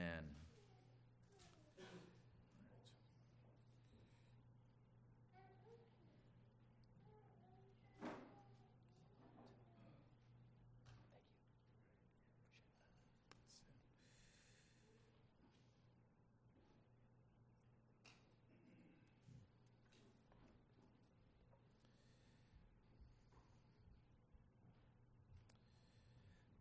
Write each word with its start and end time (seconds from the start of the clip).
Amen. 0.00 0.39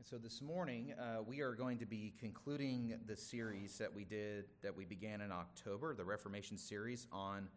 So 0.09 0.17
this 0.17 0.41
morning 0.41 0.91
uh, 0.99 1.21
we 1.21 1.41
are 1.41 1.53
going 1.53 1.77
to 1.77 1.85
be 1.85 2.11
concluding 2.19 2.95
the 3.05 3.15
series 3.15 3.77
that 3.77 3.93
we 3.93 4.03
did 4.03 4.45
that 4.63 4.75
we 4.75 4.83
began 4.83 5.21
in 5.21 5.31
October, 5.31 5.93
the 5.93 6.03
Reformation 6.03 6.57
series 6.57 7.05
on 7.11 7.47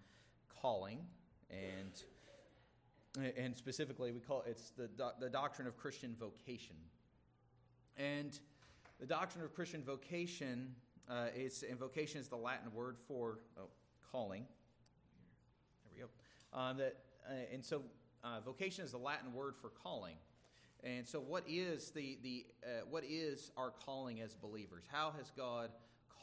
calling, 0.61 0.99
and 1.51 3.33
and 3.39 3.57
specifically 3.57 4.13
we 4.13 4.21
call 4.21 4.45
it's 4.47 4.71
the 4.77 4.91
the 5.19 5.31
doctrine 5.31 5.67
of 5.67 5.79
Christian 5.79 6.15
vocation, 6.21 6.77
and 7.97 8.39
the 9.01 9.07
doctrine 9.07 9.43
of 9.43 9.55
Christian 9.55 9.83
vocation 9.83 10.75
uh, 11.09 11.29
is 11.35 11.65
and 11.67 11.79
vocation 11.79 12.21
is 12.21 12.29
the 12.29 12.37
Latin 12.37 12.71
word 12.75 12.99
for 12.99 13.39
oh, 13.59 13.69
calling. 14.11 14.45
There 15.85 15.93
we 15.95 16.03
go. 16.03 16.61
Um, 16.61 16.77
that 16.77 16.99
uh, 17.27 17.33
and 17.51 17.65
so 17.65 17.81
uh, 18.23 18.41
vocation 18.45 18.85
is 18.85 18.91
the 18.91 18.99
Latin 18.99 19.33
word 19.33 19.57
for 19.57 19.71
calling. 19.71 20.17
And 20.85 21.07
so, 21.07 21.21
what 21.21 21.45
is 21.47 21.91
the 21.91 22.19
the 22.23 22.45
uh, 22.65 22.81
what 22.91 23.05
is 23.05 23.53
our 23.57 23.71
calling 23.71 24.21
as 24.21 24.35
believers? 24.35 24.85
How 24.91 25.13
has 25.17 25.31
God 25.37 25.71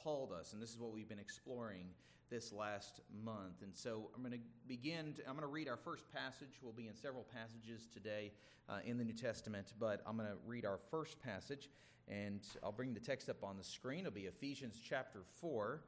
called 0.03 0.33
us? 0.33 0.51
And 0.51 0.61
this 0.61 0.69
is 0.69 0.77
what 0.77 0.91
we've 0.91 1.07
been 1.07 1.19
exploring 1.19 1.85
this 2.29 2.51
last 2.51 2.99
month. 3.23 3.61
And 3.61 3.73
so, 3.73 4.09
I'm 4.13 4.21
going 4.21 4.33
to 4.33 4.39
begin. 4.67 5.15
I'm 5.25 5.35
going 5.35 5.41
to 5.41 5.47
read 5.47 5.69
our 5.69 5.77
first 5.77 6.11
passage. 6.11 6.59
We'll 6.61 6.73
be 6.73 6.87
in 6.87 6.95
several 6.95 7.25
passages 7.33 7.87
today 7.93 8.33
uh, 8.67 8.79
in 8.85 8.97
the 8.97 9.05
New 9.05 9.13
Testament, 9.13 9.73
but 9.79 10.01
I'm 10.05 10.17
going 10.17 10.27
to 10.27 10.37
read 10.45 10.65
our 10.65 10.79
first 10.91 11.23
passage, 11.23 11.69
and 12.09 12.41
I'll 12.61 12.73
bring 12.73 12.93
the 12.93 12.99
text 12.99 13.29
up 13.29 13.43
on 13.45 13.57
the 13.57 13.63
screen. 13.63 13.99
It'll 14.01 14.11
be 14.11 14.25
Ephesians 14.25 14.81
chapter 14.83 15.19
four, 15.39 15.83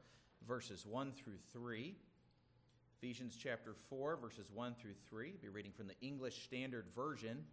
verses 0.48 0.86
one 0.86 1.12
through 1.12 1.40
three. 1.52 1.96
Ephesians 3.04 3.36
chapter 3.36 3.74
4, 3.90 4.16
verses 4.18 4.52
1 4.54 4.76
through 4.80 4.94
3. 5.10 5.32
I'll 5.34 5.42
be 5.42 5.50
reading 5.50 5.72
from 5.72 5.88
the 5.88 6.00
English 6.02 6.44
Standard 6.44 6.86
Version. 6.96 7.44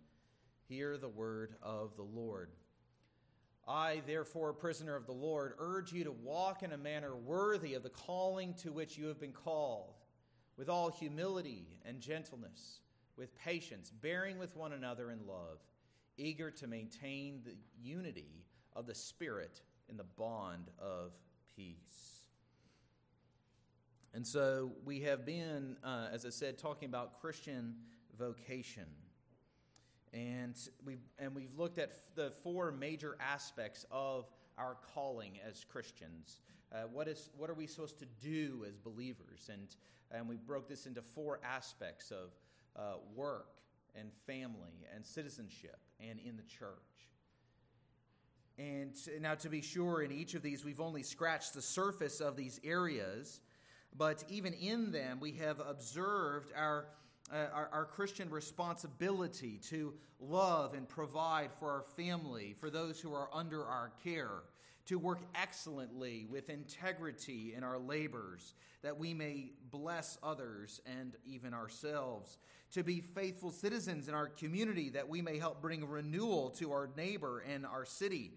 Hear 0.68 0.98
the 0.98 1.08
word 1.08 1.54
of 1.62 1.96
the 1.96 2.02
Lord. 2.02 2.50
I, 3.66 4.02
therefore, 4.06 4.52
prisoner 4.52 4.96
of 4.96 5.06
the 5.06 5.12
Lord, 5.12 5.54
urge 5.58 5.92
you 5.92 6.04
to 6.04 6.12
walk 6.12 6.62
in 6.62 6.72
a 6.72 6.78
manner 6.78 7.16
worthy 7.16 7.74
of 7.74 7.82
the 7.82 7.88
calling 7.88 8.54
to 8.62 8.72
which 8.72 8.98
you 8.98 9.06
have 9.06 9.20
been 9.20 9.32
called, 9.32 9.94
with 10.56 10.68
all 10.68 10.90
humility 10.90 11.78
and 11.86 12.00
gentleness, 12.00 12.80
with 13.16 13.34
patience, 13.38 13.90
bearing 13.90 14.38
with 14.38 14.56
one 14.56 14.72
another 14.72 15.10
in 15.10 15.26
love, 15.26 15.58
eager 16.18 16.50
to 16.50 16.66
maintain 16.66 17.40
the 17.44 17.56
unity 17.82 18.44
of 18.74 18.86
the 18.86 18.94
Spirit 18.94 19.62
in 19.88 19.96
the 19.96 20.04
bond 20.04 20.70
of 20.78 21.12
peace. 21.56 22.26
And 24.12 24.26
so 24.26 24.72
we 24.84 25.00
have 25.00 25.24
been, 25.24 25.76
uh, 25.84 26.08
as 26.12 26.26
I 26.26 26.30
said, 26.30 26.58
talking 26.58 26.88
about 26.88 27.20
Christian 27.20 27.74
vocation. 28.18 28.86
And 30.12 30.56
we've, 30.84 31.02
and 31.18 31.34
we've 31.34 31.54
looked 31.56 31.78
at 31.78 31.92
the 32.14 32.30
four 32.42 32.72
major 32.72 33.16
aspects 33.20 33.84
of 33.90 34.30
our 34.56 34.76
calling 34.94 35.38
as 35.46 35.64
Christians. 35.64 36.40
Uh, 36.72 36.82
what, 36.92 37.08
is, 37.08 37.30
what 37.36 37.50
are 37.50 37.54
we 37.54 37.66
supposed 37.66 37.98
to 37.98 38.06
do 38.20 38.64
as 38.68 38.76
believers? 38.78 39.50
And, 39.52 39.68
and 40.10 40.28
we 40.28 40.36
broke 40.36 40.68
this 40.68 40.86
into 40.86 41.02
four 41.02 41.40
aspects 41.44 42.10
of 42.10 42.30
uh, 42.76 42.98
work 43.14 43.60
and 43.94 44.12
family 44.26 44.86
and 44.94 45.04
citizenship 45.04 45.78
and 46.00 46.18
in 46.20 46.36
the 46.36 46.42
church. 46.42 46.68
And 48.58 48.94
now, 49.20 49.34
to 49.36 49.48
be 49.48 49.62
sure, 49.62 50.02
in 50.02 50.10
each 50.10 50.34
of 50.34 50.42
these, 50.42 50.64
we've 50.64 50.80
only 50.80 51.04
scratched 51.04 51.54
the 51.54 51.62
surface 51.62 52.20
of 52.20 52.36
these 52.36 52.58
areas, 52.64 53.40
but 53.96 54.24
even 54.28 54.52
in 54.52 54.90
them, 54.90 55.20
we 55.20 55.32
have 55.34 55.60
observed 55.60 56.52
our 56.56 56.86
uh, 57.32 57.46
our, 57.52 57.68
our, 57.72 57.84
Christian 57.84 58.30
responsibility 58.30 59.60
to 59.68 59.92
love 60.20 60.74
and 60.74 60.88
provide 60.88 61.52
for 61.52 61.70
our 61.70 61.82
family, 61.82 62.54
for 62.58 62.70
those 62.70 63.00
who 63.00 63.12
are 63.12 63.28
under 63.32 63.64
our 63.64 63.92
care, 64.02 64.42
to 64.86 64.98
work 64.98 65.20
excellently 65.34 66.26
with 66.30 66.48
integrity 66.48 67.52
in 67.54 67.62
our 67.62 67.78
labors, 67.78 68.54
that 68.82 68.96
we 68.96 69.12
may 69.12 69.50
bless 69.70 70.16
others 70.22 70.80
and 70.86 71.16
even 71.26 71.52
ourselves, 71.52 72.38
to 72.72 72.82
be 72.82 73.00
faithful 73.00 73.50
citizens 73.50 74.08
in 74.08 74.14
our 74.14 74.28
community, 74.28 74.88
that 74.88 75.08
we 75.08 75.20
may 75.20 75.38
help 75.38 75.60
bring 75.60 75.86
renewal 75.86 76.48
to 76.50 76.72
our 76.72 76.88
neighbor 76.96 77.40
and 77.40 77.66
our 77.66 77.84
city. 77.84 78.32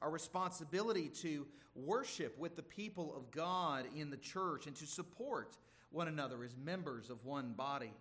Our 0.00 0.10
responsibility 0.10 1.08
to 1.22 1.46
worship 1.74 2.38
with 2.38 2.56
the 2.56 2.62
people 2.62 3.16
of 3.16 3.30
God 3.30 3.86
in 3.96 4.10
the 4.10 4.16
church 4.18 4.66
and 4.66 4.76
to 4.76 4.86
support 4.86 5.56
one 5.90 6.08
another 6.08 6.44
as 6.44 6.54
members 6.56 7.08
of 7.08 7.24
one 7.24 7.52
body. 7.52 7.92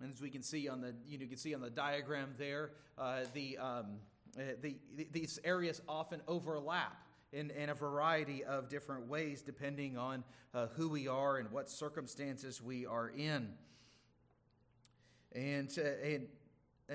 And 0.00 0.12
as 0.12 0.20
we 0.20 0.30
can 0.30 0.42
see 0.42 0.68
on 0.68 0.80
the 0.80 0.94
you, 1.06 1.18
know, 1.18 1.22
you 1.22 1.28
can 1.28 1.38
see 1.38 1.54
on 1.54 1.60
the 1.60 1.70
diagram 1.70 2.34
there, 2.38 2.70
uh, 2.96 3.20
the, 3.34 3.58
um, 3.58 3.86
uh, 4.38 4.42
the, 4.60 4.76
these 5.10 5.38
areas 5.44 5.80
often 5.88 6.20
overlap 6.28 7.02
in, 7.32 7.50
in 7.50 7.68
a 7.68 7.74
variety 7.74 8.44
of 8.44 8.68
different 8.68 9.08
ways 9.08 9.42
depending 9.42 9.98
on 9.98 10.24
uh, 10.54 10.66
who 10.68 10.88
we 10.88 11.08
are 11.08 11.38
and 11.38 11.50
what 11.50 11.68
circumstances 11.68 12.62
we 12.62 12.86
are 12.86 13.08
in. 13.08 13.48
And, 15.32 15.70
uh, 15.78 16.06
and 16.06 16.28
uh, 16.90 16.94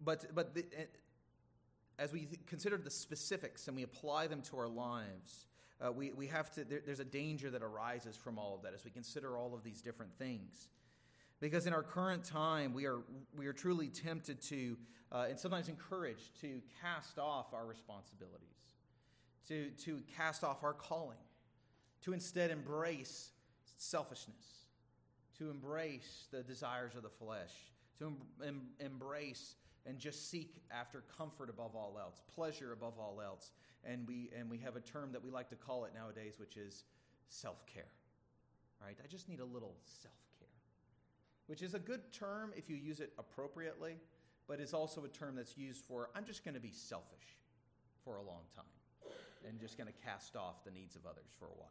but 0.00 0.34
but 0.34 0.54
the, 0.54 0.60
uh, 0.60 0.82
as 1.98 2.12
we 2.12 2.28
consider 2.46 2.76
the 2.76 2.90
specifics 2.90 3.66
and 3.66 3.76
we 3.76 3.82
apply 3.82 4.26
them 4.26 4.42
to 4.42 4.58
our 4.58 4.68
lives, 4.68 5.46
we, 5.94 6.12
we 6.12 6.26
have 6.26 6.50
to 6.52 6.64
there, 6.64 6.82
there's 6.84 7.00
a 7.00 7.04
danger 7.04 7.50
that 7.50 7.62
arises 7.62 8.16
from 8.16 8.38
all 8.38 8.54
of 8.54 8.62
that 8.62 8.74
as 8.74 8.84
we 8.84 8.90
consider 8.90 9.36
all 9.36 9.54
of 9.54 9.64
these 9.64 9.80
different 9.80 10.12
things. 10.18 10.68
Because 11.40 11.66
in 11.66 11.74
our 11.74 11.82
current 11.82 12.24
time, 12.24 12.72
we 12.72 12.86
are, 12.86 13.00
we 13.36 13.46
are 13.46 13.52
truly 13.52 13.88
tempted 13.88 14.40
to, 14.42 14.76
uh, 15.12 15.26
and 15.28 15.38
sometimes 15.38 15.68
encouraged 15.68 16.40
to 16.40 16.62
cast 16.80 17.18
off 17.18 17.52
our 17.52 17.66
responsibilities, 17.66 18.40
to, 19.48 19.70
to 19.84 20.00
cast 20.16 20.44
off 20.44 20.64
our 20.64 20.72
calling, 20.72 21.18
to 22.02 22.12
instead 22.12 22.50
embrace 22.50 23.30
selfishness, 23.76 24.64
to 25.38 25.50
embrace 25.50 26.26
the 26.30 26.42
desires 26.42 26.94
of 26.94 27.02
the 27.02 27.10
flesh, 27.10 27.52
to 27.98 28.06
em- 28.06 28.16
em- 28.46 28.68
embrace 28.80 29.56
and 29.84 29.98
just 29.98 30.30
seek 30.30 30.56
after 30.70 31.04
comfort 31.16 31.48
above 31.48 31.76
all 31.76 31.96
else, 32.00 32.20
pleasure 32.34 32.72
above 32.72 32.94
all 32.98 33.20
else. 33.24 33.52
And 33.84 34.06
we, 34.06 34.30
and 34.36 34.50
we 34.50 34.58
have 34.58 34.74
a 34.74 34.80
term 34.80 35.12
that 35.12 35.22
we 35.22 35.30
like 35.30 35.48
to 35.50 35.56
call 35.56 35.84
it 35.84 35.92
nowadays, 35.94 36.34
which 36.38 36.56
is 36.56 36.84
self 37.28 37.64
care. 37.66 37.92
Right? 38.82 38.96
I 39.02 39.06
just 39.06 39.28
need 39.28 39.40
a 39.40 39.44
little 39.44 39.76
self 39.84 40.14
which 41.46 41.62
is 41.62 41.74
a 41.74 41.78
good 41.78 42.12
term 42.12 42.52
if 42.56 42.68
you 42.68 42.76
use 42.76 43.00
it 43.00 43.12
appropriately, 43.18 43.96
but 44.48 44.60
is 44.60 44.74
also 44.74 45.04
a 45.04 45.08
term 45.08 45.34
that's 45.36 45.56
used 45.56 45.84
for 45.84 46.10
I'm 46.14 46.24
just 46.24 46.44
going 46.44 46.54
to 46.54 46.60
be 46.60 46.72
selfish 46.72 47.36
for 48.04 48.16
a 48.16 48.22
long 48.22 48.42
time 48.54 48.64
and 49.48 49.60
just 49.60 49.76
going 49.76 49.86
to 49.86 50.04
cast 50.04 50.36
off 50.36 50.64
the 50.64 50.70
needs 50.70 50.96
of 50.96 51.06
others 51.06 51.30
for 51.38 51.46
a 51.46 51.54
while. 51.56 51.70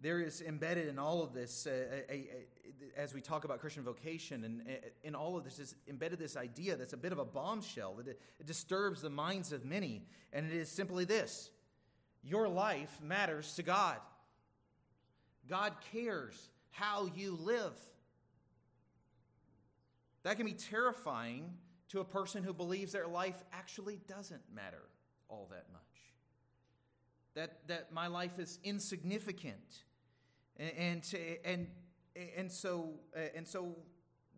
There 0.00 0.20
is 0.20 0.42
embedded 0.42 0.86
in 0.86 0.98
all 0.98 1.24
of 1.24 1.32
this, 1.32 1.66
uh, 1.66 1.70
a, 1.70 2.12
a, 2.12 2.14
a, 2.14 3.00
as 3.00 3.14
we 3.14 3.20
talk 3.20 3.44
about 3.44 3.58
Christian 3.58 3.82
vocation, 3.82 4.44
and 4.44 4.62
in 5.02 5.16
all 5.16 5.36
of 5.36 5.42
this 5.42 5.58
is 5.58 5.74
embedded 5.88 6.20
this 6.20 6.36
idea 6.36 6.76
that's 6.76 6.92
a 6.92 6.96
bit 6.96 7.10
of 7.10 7.18
a 7.18 7.24
bombshell 7.24 7.94
that 7.94 8.06
it, 8.06 8.20
it 8.38 8.46
disturbs 8.46 9.02
the 9.02 9.10
minds 9.10 9.50
of 9.50 9.64
many, 9.64 10.06
and 10.32 10.46
it 10.46 10.52
is 10.52 10.68
simply 10.68 11.04
this: 11.04 11.50
your 12.22 12.46
life 12.46 13.00
matters 13.02 13.54
to 13.54 13.64
God. 13.64 13.96
God 15.48 15.72
cares 15.90 16.48
how 16.70 17.08
you 17.14 17.38
live. 17.40 17.74
That 20.22 20.36
can 20.36 20.46
be 20.46 20.52
terrifying 20.52 21.54
to 21.90 22.00
a 22.00 22.04
person 22.04 22.42
who 22.42 22.52
believes 22.52 22.92
their 22.92 23.06
life 23.06 23.42
actually 23.52 24.00
doesn't 24.06 24.42
matter 24.54 24.82
all 25.28 25.48
that 25.50 25.66
much. 25.72 25.82
That, 27.34 27.66
that 27.68 27.92
my 27.92 28.08
life 28.08 28.38
is 28.38 28.58
insignificant. 28.64 29.84
And, 30.56 30.72
and, 30.76 31.14
and, 31.44 31.66
and, 32.36 32.52
so, 32.52 32.94
uh, 33.16 33.20
and 33.34 33.46
so 33.46 33.76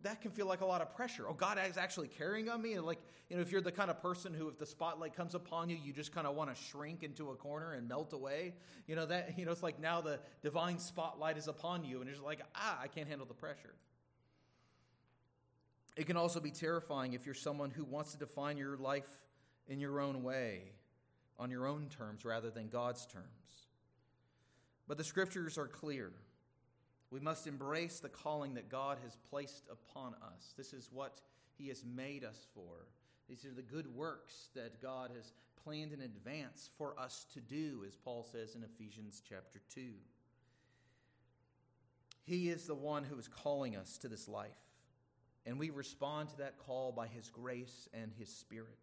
that 0.03 0.21
can 0.21 0.31
feel 0.31 0.47
like 0.47 0.61
a 0.61 0.65
lot 0.65 0.81
of 0.81 0.95
pressure. 0.95 1.25
Oh, 1.27 1.33
God 1.33 1.59
is 1.69 1.77
actually 1.77 2.07
carrying 2.07 2.49
on 2.49 2.61
me. 2.61 2.73
And 2.73 2.85
like, 2.85 2.99
you 3.29 3.35
know, 3.35 3.41
if 3.41 3.51
you're 3.51 3.61
the 3.61 3.71
kind 3.71 3.89
of 3.89 4.01
person 4.01 4.33
who, 4.33 4.47
if 4.47 4.57
the 4.57 4.65
spotlight 4.65 5.15
comes 5.15 5.35
upon 5.35 5.69
you, 5.69 5.77
you 5.83 5.93
just 5.93 6.11
kind 6.13 6.25
of 6.25 6.35
want 6.35 6.55
to 6.55 6.61
shrink 6.61 7.03
into 7.03 7.29
a 7.29 7.35
corner 7.35 7.73
and 7.73 7.87
melt 7.87 8.13
away. 8.13 8.53
You 8.87 8.95
know, 8.95 9.05
that, 9.05 9.37
you 9.37 9.45
know, 9.45 9.51
it's 9.51 9.63
like 9.63 9.79
now 9.79 10.01
the 10.01 10.19
divine 10.41 10.79
spotlight 10.79 11.37
is 11.37 11.47
upon 11.47 11.83
you 11.83 12.01
and 12.01 12.09
you're 12.09 12.23
like, 12.23 12.41
ah, 12.55 12.79
I 12.81 12.87
can't 12.87 13.07
handle 13.07 13.27
the 13.27 13.33
pressure. 13.33 13.75
It 15.95 16.07
can 16.07 16.17
also 16.17 16.39
be 16.39 16.51
terrifying 16.51 17.13
if 17.13 17.25
you're 17.25 17.35
someone 17.35 17.69
who 17.69 17.83
wants 17.83 18.13
to 18.13 18.17
define 18.17 18.57
your 18.57 18.77
life 18.77 19.09
in 19.67 19.79
your 19.79 19.99
own 19.99 20.23
way. 20.23 20.71
on 21.41 21.49
your 21.49 21.65
own 21.65 21.87
terms 21.89 22.23
rather 22.23 22.51
than 22.51 22.69
God's 22.69 23.05
terms. 23.07 23.25
But 24.87 24.97
the 24.97 25.03
scriptures 25.03 25.57
are 25.57 25.67
clear. 25.67 26.11
We 27.11 27.19
must 27.19 27.45
embrace 27.45 27.99
the 27.99 28.09
calling 28.09 28.53
that 28.53 28.69
God 28.69 28.97
has 29.03 29.17
placed 29.29 29.65
upon 29.69 30.13
us. 30.23 30.53
This 30.57 30.71
is 30.71 30.89
what 30.91 31.21
He 31.57 31.67
has 31.67 31.83
made 31.85 32.23
us 32.23 32.47
for. 32.55 32.87
These 33.27 33.45
are 33.45 33.53
the 33.53 33.61
good 33.61 33.93
works 33.93 34.49
that 34.55 34.81
God 34.81 35.11
has 35.15 35.33
planned 35.63 35.91
in 35.91 36.01
advance 36.01 36.69
for 36.77 36.97
us 36.97 37.25
to 37.33 37.41
do, 37.41 37.83
as 37.85 37.95
Paul 37.97 38.23
says 38.23 38.55
in 38.55 38.63
Ephesians 38.63 39.21
chapter 39.27 39.59
2. 39.73 39.81
He 42.23 42.49
is 42.49 42.65
the 42.65 42.75
one 42.75 43.03
who 43.03 43.17
is 43.19 43.27
calling 43.27 43.75
us 43.75 43.97
to 43.99 44.07
this 44.07 44.29
life, 44.29 44.49
and 45.45 45.59
we 45.59 45.69
respond 45.69 46.29
to 46.29 46.37
that 46.37 46.57
call 46.57 46.93
by 46.93 47.07
His 47.07 47.29
grace 47.29 47.89
and 47.93 48.11
His 48.17 48.29
Spirit. 48.29 48.79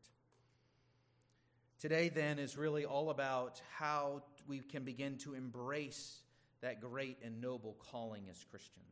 Today, 1.81 2.09
then, 2.09 2.39
is 2.39 2.59
really 2.59 2.85
all 2.85 3.09
about 3.11 3.63
how 3.77 4.23
we 4.47 4.59
can 4.59 4.83
begin 4.83 5.17
to 5.19 5.35
embrace 5.35 6.19
that 6.61 6.81
great 6.81 7.19
and 7.25 7.41
noble 7.41 7.77
calling 7.91 8.25
as 8.31 8.45
Christians. 8.51 8.85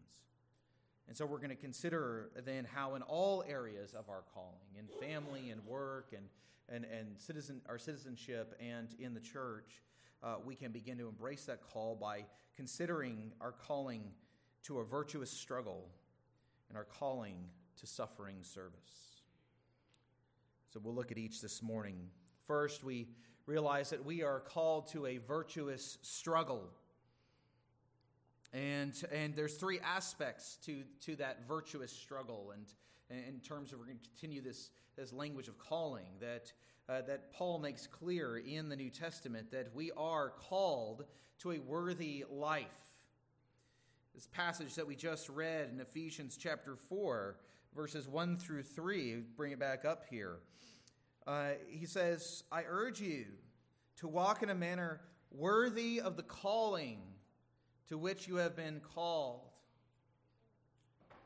And 1.08 1.16
so 1.16 1.24
we're 1.24 1.38
going 1.38 1.50
to 1.50 1.54
consider 1.56 2.30
then 2.44 2.64
how, 2.64 2.94
in 2.96 3.02
all 3.02 3.44
areas 3.48 3.94
of 3.94 4.08
our 4.08 4.24
calling, 4.34 4.70
in 4.76 4.86
family 5.00 5.50
and 5.50 5.64
work 5.64 6.12
and, 6.14 6.26
and, 6.68 6.84
and 6.84 7.18
citizen, 7.18 7.60
our 7.68 7.78
citizenship 7.78 8.54
and 8.60 8.88
in 8.98 9.14
the 9.14 9.20
church, 9.20 9.82
uh, 10.22 10.36
we 10.44 10.54
can 10.54 10.72
begin 10.72 10.98
to 10.98 11.08
embrace 11.08 11.44
that 11.44 11.60
call 11.62 11.94
by 11.94 12.24
considering 12.56 13.32
our 13.40 13.52
calling 13.52 14.02
to 14.64 14.78
a 14.78 14.84
virtuous 14.84 15.30
struggle 15.30 15.88
and 16.68 16.76
our 16.76 16.84
calling 16.84 17.36
to 17.80 17.86
suffering 17.86 18.38
service. 18.42 19.22
So 20.72 20.80
we'll 20.82 20.94
look 20.94 21.12
at 21.12 21.18
each 21.18 21.40
this 21.40 21.62
morning. 21.62 21.96
First, 22.46 22.82
we 22.82 23.08
realize 23.46 23.90
that 23.90 24.04
we 24.04 24.22
are 24.22 24.40
called 24.40 24.88
to 24.88 25.06
a 25.06 25.18
virtuous 25.18 25.98
struggle. 26.02 26.70
And, 28.52 28.92
and 29.12 29.34
there's 29.34 29.54
three 29.54 29.80
aspects 29.80 30.58
to, 30.66 30.82
to 31.02 31.16
that 31.16 31.46
virtuous 31.46 31.92
struggle. 31.92 32.52
And, 32.54 32.64
and 33.10 33.34
in 33.34 33.40
terms 33.40 33.72
of, 33.72 33.78
we're 33.78 33.86
going 33.86 33.98
to 33.98 34.08
continue 34.08 34.40
this, 34.40 34.70
this 34.96 35.12
language 35.12 35.48
of 35.48 35.58
calling 35.58 36.06
that, 36.20 36.52
uh, 36.88 37.02
that 37.02 37.32
Paul 37.32 37.58
makes 37.58 37.86
clear 37.86 38.38
in 38.38 38.68
the 38.68 38.76
New 38.76 38.90
Testament 38.90 39.50
that 39.52 39.74
we 39.74 39.90
are 39.96 40.30
called 40.30 41.04
to 41.40 41.52
a 41.52 41.58
worthy 41.58 42.24
life. 42.30 42.64
This 44.14 44.26
passage 44.26 44.74
that 44.76 44.86
we 44.86 44.96
just 44.96 45.28
read 45.28 45.68
in 45.70 45.80
Ephesians 45.80 46.38
chapter 46.40 46.76
4, 46.76 47.36
verses 47.74 48.08
1 48.08 48.38
through 48.38 48.62
3, 48.62 49.22
bring 49.36 49.52
it 49.52 49.58
back 49.58 49.84
up 49.84 50.04
here. 50.08 50.38
Uh, 51.26 51.50
he 51.68 51.84
says, 51.84 52.44
I 52.50 52.62
urge 52.66 53.00
you 53.00 53.26
to 53.96 54.08
walk 54.08 54.42
in 54.42 54.48
a 54.48 54.54
manner 54.54 55.00
worthy 55.30 56.00
of 56.00 56.16
the 56.16 56.22
calling 56.22 57.00
to 57.88 57.98
which 57.98 58.26
you 58.28 58.36
have 58.36 58.56
been 58.56 58.80
called. 58.94 59.42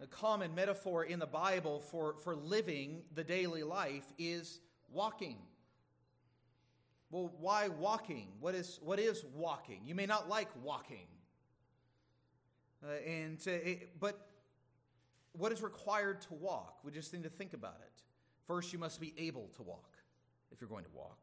The 0.01 0.07
common 0.07 0.55
metaphor 0.55 1.05
in 1.05 1.19
the 1.19 1.27
Bible 1.27 1.81
for, 1.81 2.15
for 2.25 2.35
living 2.35 3.03
the 3.15 3.25
daily 3.25 3.63
life 3.63 4.05
is 4.19 4.61
walking. 4.91 5.37
Well, 7.11 7.33
why 7.39 7.69
walking? 7.69 8.29
What 8.41 8.55
is, 8.55 8.79
what 8.83 8.99
is 8.99 9.25
walking? 9.35 9.81
You 9.85 9.95
may 9.95 10.07
not 10.07 10.29
like 10.29 10.49
walking. 10.63 11.07
Uh, 12.83 12.93
and 13.07 13.47
it, 13.47 14.01
but 14.01 14.27
what 15.33 15.53
is 15.53 15.63
required 15.63 16.23
to 16.23 16.35
walk? 16.35 16.79
We 16.83 16.93
just 16.93 17.13
need 17.13 17.25
to 17.25 17.29
think 17.29 17.53
about 17.53 17.77
it. 17.83 18.03
First, 18.47 18.73
you 18.73 18.79
must 18.79 19.01
be 19.01 19.13
able 19.19 19.49
to 19.57 19.63
walk 19.63 19.97
if 20.51 20.61
you're 20.61 20.71
going 20.71 20.85
to 20.85 20.91
walk. 20.95 21.19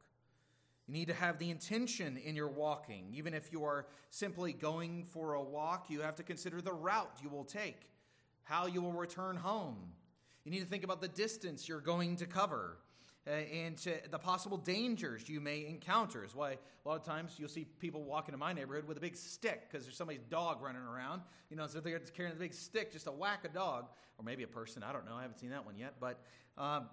You 0.87 0.93
need 0.93 1.07
to 1.09 1.13
have 1.13 1.37
the 1.37 1.49
intention 1.49 2.17
in 2.17 2.35
your 2.35 2.47
walking. 2.47 3.11
Even 3.13 3.33
if 3.33 3.51
you 3.51 3.63
are 3.65 3.87
simply 4.09 4.53
going 4.53 5.03
for 5.03 5.33
a 5.33 5.43
walk, 5.43 5.89
you 5.89 6.01
have 6.01 6.15
to 6.15 6.23
consider 6.23 6.61
the 6.61 6.71
route 6.71 7.19
you 7.21 7.29
will 7.29 7.43
take, 7.43 7.89
how 8.43 8.67
you 8.67 8.81
will 8.81 8.93
return 8.93 9.35
home. 9.35 9.77
You 10.45 10.51
need 10.51 10.61
to 10.61 10.65
think 10.65 10.85
about 10.85 11.01
the 11.01 11.09
distance 11.09 11.67
you're 11.67 11.81
going 11.81 12.15
to 12.17 12.25
cover 12.25 12.77
uh, 13.27 13.31
and 13.31 13.77
the 14.09 14.17
possible 14.17 14.55
dangers 14.57 15.27
you 15.27 15.41
may 15.41 15.65
encounter. 15.65 16.23
Is 16.23 16.33
why 16.33 16.51
a 16.51 16.87
lot 16.87 16.95
of 16.95 17.03
times 17.03 17.35
you'll 17.37 17.49
see 17.49 17.65
people 17.65 18.03
walking 18.03 18.33
in 18.33 18.39
my 18.39 18.53
neighborhood 18.53 18.87
with 18.87 18.95
a 18.95 19.01
big 19.01 19.17
stick 19.17 19.63
because 19.69 19.85
there's 19.85 19.97
somebody's 19.97 20.23
dog 20.29 20.61
running 20.61 20.81
around. 20.81 21.21
You 21.49 21.57
know, 21.57 21.67
so 21.67 21.81
they're 21.81 21.99
carrying 21.99 22.33
a 22.33 22.39
big 22.39 22.53
stick 22.53 22.93
just 22.93 23.05
to 23.05 23.11
whack 23.11 23.43
a 23.43 23.49
dog, 23.49 23.87
or 24.17 24.23
maybe 24.23 24.43
a 24.43 24.47
person. 24.47 24.83
I 24.83 24.93
don't 24.93 25.05
know. 25.05 25.15
I 25.15 25.23
haven't 25.23 25.39
seen 25.39 25.49
that 25.49 25.65
one 25.65 25.75
yet. 25.75 25.95
But, 25.99 26.21
um, 26.57 26.87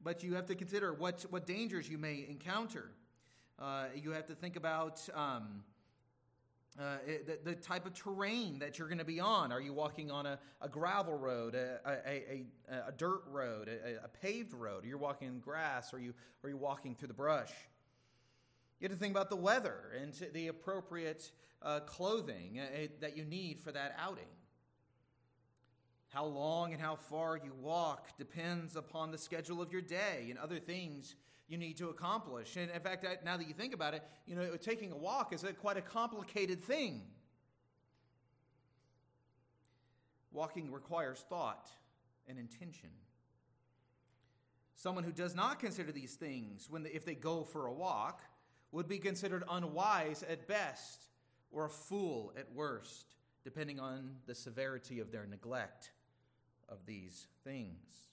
but 0.00 0.22
you 0.22 0.34
have 0.34 0.46
to 0.46 0.54
consider 0.54 0.94
what, 0.94 1.26
what 1.30 1.44
dangers 1.44 1.88
you 1.88 1.98
may 1.98 2.24
encounter. 2.28 2.92
Uh, 3.58 3.86
you 3.94 4.10
have 4.10 4.26
to 4.26 4.34
think 4.34 4.56
about 4.56 5.00
um, 5.14 5.62
uh, 6.80 6.96
the, 7.26 7.38
the, 7.44 7.54
type 7.54 7.84
of 7.86 7.94
terrain 7.94 8.58
that 8.58 8.78
you're 8.78 8.88
going 8.88 8.98
to 8.98 9.04
be 9.04 9.20
on. 9.20 9.52
Are 9.52 9.60
you 9.60 9.72
walking 9.72 10.10
on 10.10 10.24
a, 10.24 10.38
a 10.60 10.68
gravel 10.68 11.18
road, 11.18 11.54
a, 11.54 11.78
a, 11.86 12.44
a, 12.70 12.88
a 12.88 12.92
dirt 12.92 13.22
road, 13.30 13.68
a, 13.68 14.08
paved 14.08 14.54
road? 14.54 14.84
You're 14.84 14.92
you 14.92 14.98
walking 14.98 15.28
in 15.28 15.38
grass? 15.38 15.92
Or 15.92 15.96
are 15.96 16.00
you, 16.00 16.14
are 16.42 16.48
you 16.48 16.56
walking 16.56 16.94
through 16.94 17.08
the 17.08 17.14
brush? 17.14 17.52
You 18.80 18.88
have 18.88 18.96
to 18.96 18.98
think 18.98 19.14
about 19.14 19.28
the 19.28 19.36
weather 19.36 19.92
and 20.00 20.14
the 20.32 20.48
appropriate 20.48 21.30
uh, 21.60 21.80
clothing 21.80 22.58
uh, 22.58 22.86
that 23.00 23.16
you 23.16 23.24
need 23.24 23.60
for 23.60 23.70
that 23.70 23.94
outing. 23.98 24.24
How 26.08 26.24
long 26.24 26.72
and 26.72 26.82
how 26.82 26.96
far 26.96 27.36
you 27.36 27.52
walk 27.60 28.16
depends 28.18 28.76
upon 28.76 29.10
the 29.10 29.18
schedule 29.18 29.62
of 29.62 29.72
your 29.72 29.82
day 29.82 30.26
and 30.30 30.38
other 30.38 30.58
things 30.58 31.16
you 31.48 31.58
need 31.58 31.76
to 31.78 31.88
accomplish. 31.88 32.56
And 32.56 32.70
in 32.70 32.80
fact, 32.80 33.04
now 33.24 33.36
that 33.36 33.46
you 33.46 33.54
think 33.54 33.74
about 33.74 33.94
it, 33.94 34.02
you 34.26 34.34
know, 34.34 34.56
taking 34.56 34.92
a 34.92 34.96
walk 34.96 35.32
is 35.32 35.44
a, 35.44 35.52
quite 35.52 35.76
a 35.76 35.82
complicated 35.82 36.62
thing. 36.62 37.02
Walking 40.32 40.72
requires 40.72 41.24
thought 41.28 41.68
and 42.26 42.38
intention. 42.38 42.90
Someone 44.74 45.04
who 45.04 45.12
does 45.12 45.34
not 45.34 45.60
consider 45.60 45.92
these 45.92 46.14
things 46.14 46.68
when 46.70 46.86
if 46.86 47.04
they 47.04 47.14
go 47.14 47.44
for 47.44 47.66
a 47.66 47.72
walk 47.72 48.22
would 48.72 48.88
be 48.88 48.98
considered 48.98 49.44
unwise 49.50 50.24
at 50.28 50.48
best 50.48 51.04
or 51.50 51.66
a 51.66 51.70
fool 51.70 52.32
at 52.36 52.50
worst, 52.54 53.14
depending 53.44 53.78
on 53.78 54.16
the 54.26 54.34
severity 54.34 54.98
of 55.00 55.12
their 55.12 55.26
neglect 55.26 55.92
of 56.68 56.78
these 56.86 57.26
things. 57.44 58.11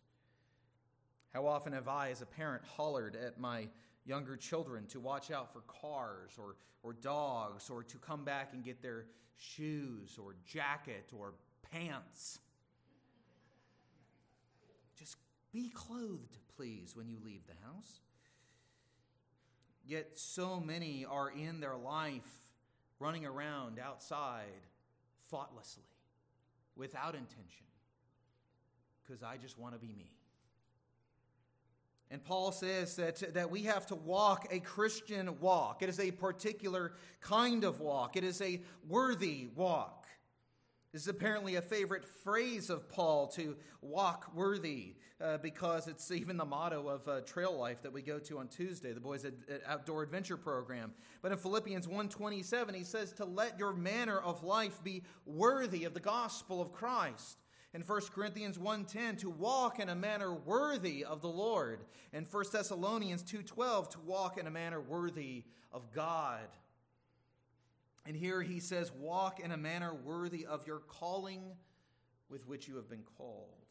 How 1.34 1.46
often 1.46 1.74
have 1.74 1.88
I, 1.88 2.10
as 2.10 2.22
a 2.22 2.26
parent, 2.26 2.64
hollered 2.66 3.16
at 3.16 3.40
my 3.40 3.68
younger 4.06 4.36
children 4.36 4.88
to 4.88 5.00
watch 5.00 5.30
out 5.30 5.54
for 5.54 5.62
cars 5.62 6.32
or, 6.38 6.56
or 6.82 6.94
dogs 6.94 7.70
or 7.70 7.84
to 7.84 7.98
come 7.98 8.24
back 8.24 8.54
and 8.54 8.64
get 8.64 8.82
their 8.82 9.06
shoes 9.38 10.18
or 10.22 10.36
jacket 10.46 11.12
or 11.16 11.34
pants? 11.72 12.40
Just 14.98 15.18
be 15.54 15.70
clothed, 15.70 16.38
please, 16.56 16.96
when 16.96 17.08
you 17.08 17.18
leave 17.24 17.42
the 17.46 17.66
house. 17.66 18.02
Yet 19.86 20.12
so 20.16 20.60
many 20.60 21.06
are 21.06 21.30
in 21.30 21.60
their 21.60 21.76
life 21.76 22.28
running 23.00 23.26
around 23.26 23.80
outside 23.80 24.46
thoughtlessly, 25.30 25.84
without 26.76 27.16
intention, 27.16 27.66
because 29.04 29.24
I 29.24 29.38
just 29.38 29.58
want 29.58 29.74
to 29.74 29.80
be 29.80 29.94
me. 29.94 30.12
And 32.12 32.24
Paul 32.24 32.52
says 32.52 32.96
that, 32.96 33.34
that 33.36 33.52
we 33.52 33.64
have 33.64 33.86
to 33.88 33.96
walk 33.96 34.48
a 34.50 34.60
Christian 34.60 35.40
walk. 35.40 35.84
It 35.84 35.90
is 35.90 36.00
a 36.00 36.10
particular 36.12 36.94
kind 37.22 37.64
of 37.64 37.80
walk, 37.80 38.16
it 38.16 38.24
is 38.24 38.42
a 38.42 38.62
worthy 38.88 39.48
walk. 39.56 40.08
This 40.92 41.04
is 41.04 41.08
apparently 41.08 41.56
a 41.56 41.62
favorite 41.62 42.04
phrase 42.04 42.72
of 42.72 42.90
Paul 42.90 43.28
to 43.28 43.56
walk 43.80 44.32
worthy, 44.34 44.96
uh, 45.22 45.38
because 45.38 45.88
it's 45.88 46.10
even 46.10 46.36
the 46.36 46.46
motto 46.46 46.88
of 46.88 47.08
uh, 47.08 47.22
Trail 47.22 47.56
Life 47.56 47.84
that 47.84 47.94
we 47.94 48.02
go 48.02 48.18
to 48.18 48.40
on 48.40 48.48
Tuesday, 48.48 48.92
the 48.92 49.00
boys' 49.00 49.24
outdoor 49.68 50.02
adventure 50.02 50.36
program. 50.36 50.92
But 51.22 51.32
in 51.32 51.38
Philippians 51.38 51.88
1:27, 51.88 52.74
he 52.74 52.84
says 52.84 53.14
to 53.14 53.26
let 53.26 53.60
your 53.60 53.72
manner 53.72 54.18
of 54.18 54.44
life 54.44 54.84
be 54.84 55.04
worthy 55.28 55.84
of 55.84 55.94
the 55.94 56.00
gospel 56.00 56.60
of 56.60 56.72
Christ 56.72 57.38
in 57.74 57.84
1 57.84 58.12
Corinthians 58.12 58.58
1:10 58.58 59.18
to 59.18 59.30
walk 59.30 59.80
in 59.80 59.90
a 59.90 59.96
manner 59.96 60.34
worthy 60.34 61.06
of 61.06 61.22
the 61.22 61.30
Lord, 61.30 61.86
and 62.12 62.28
1 62.28 62.52
Thessalonians 62.52 63.24
2:12 63.24 63.90
to 63.90 64.00
walk 64.00 64.38
in 64.38 64.48
a 64.48 64.52
manner 64.52 64.82
worthy 64.82 65.46
of 65.72 65.92
God. 65.92 66.50
And 68.06 68.16
here 68.16 68.42
he 68.42 68.60
says 68.60 68.92
walk 68.92 69.40
in 69.40 69.52
a 69.52 69.58
manner 69.58 69.94
worthy 69.94 70.46
of 70.46 70.66
your 70.66 70.80
calling 70.80 71.58
with 72.28 72.48
which 72.48 72.68
you 72.68 72.76
have 72.78 72.90
been 72.90 73.04
called. 73.04 73.68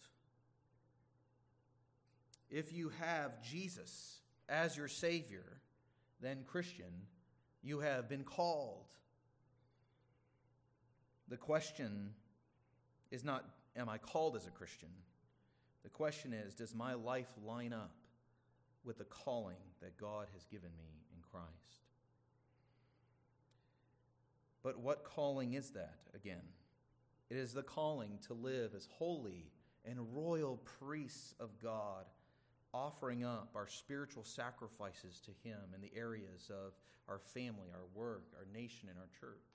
If 2.50 2.72
you 2.72 2.90
have 2.90 3.42
Jesus 3.42 4.20
as 4.48 4.76
your 4.76 4.88
savior, 4.88 5.60
then 6.20 6.44
Christian, 6.44 7.08
you 7.62 7.80
have 7.80 8.08
been 8.08 8.24
called. 8.24 8.86
The 11.28 11.36
question 11.36 12.14
is 13.10 13.24
not 13.24 13.44
am 13.78 13.88
I 13.88 13.98
called 13.98 14.36
as 14.36 14.46
a 14.46 14.50
Christian? 14.50 14.90
The 15.84 15.88
question 15.88 16.32
is, 16.32 16.54
does 16.54 16.74
my 16.74 16.94
life 16.94 17.28
line 17.44 17.72
up 17.72 17.94
with 18.84 18.98
the 18.98 19.04
calling 19.04 19.56
that 19.82 19.98
God 19.98 20.28
has 20.32 20.44
given 20.46 20.70
me 20.78 21.04
in 21.14 21.22
Christ. 21.30 21.46
But 24.62 24.80
what 24.80 25.04
calling 25.04 25.54
is 25.54 25.70
that 25.70 25.98
again? 26.14 26.42
It 27.30 27.36
is 27.36 27.52
the 27.52 27.62
calling 27.62 28.18
to 28.26 28.34
live 28.34 28.72
as 28.74 28.88
holy 28.90 29.50
and 29.84 30.14
royal 30.14 30.56
priests 30.80 31.34
of 31.38 31.50
God, 31.62 32.06
offering 32.72 33.24
up 33.24 33.50
our 33.54 33.68
spiritual 33.68 34.24
sacrifices 34.24 35.20
to 35.20 35.48
Him 35.48 35.60
in 35.74 35.80
the 35.80 35.92
areas 35.94 36.50
of 36.50 36.72
our 37.08 37.18
family, 37.18 37.68
our 37.72 37.86
work, 37.94 38.24
our 38.36 38.46
nation, 38.52 38.88
and 38.88 38.98
our 38.98 39.08
church. 39.20 39.47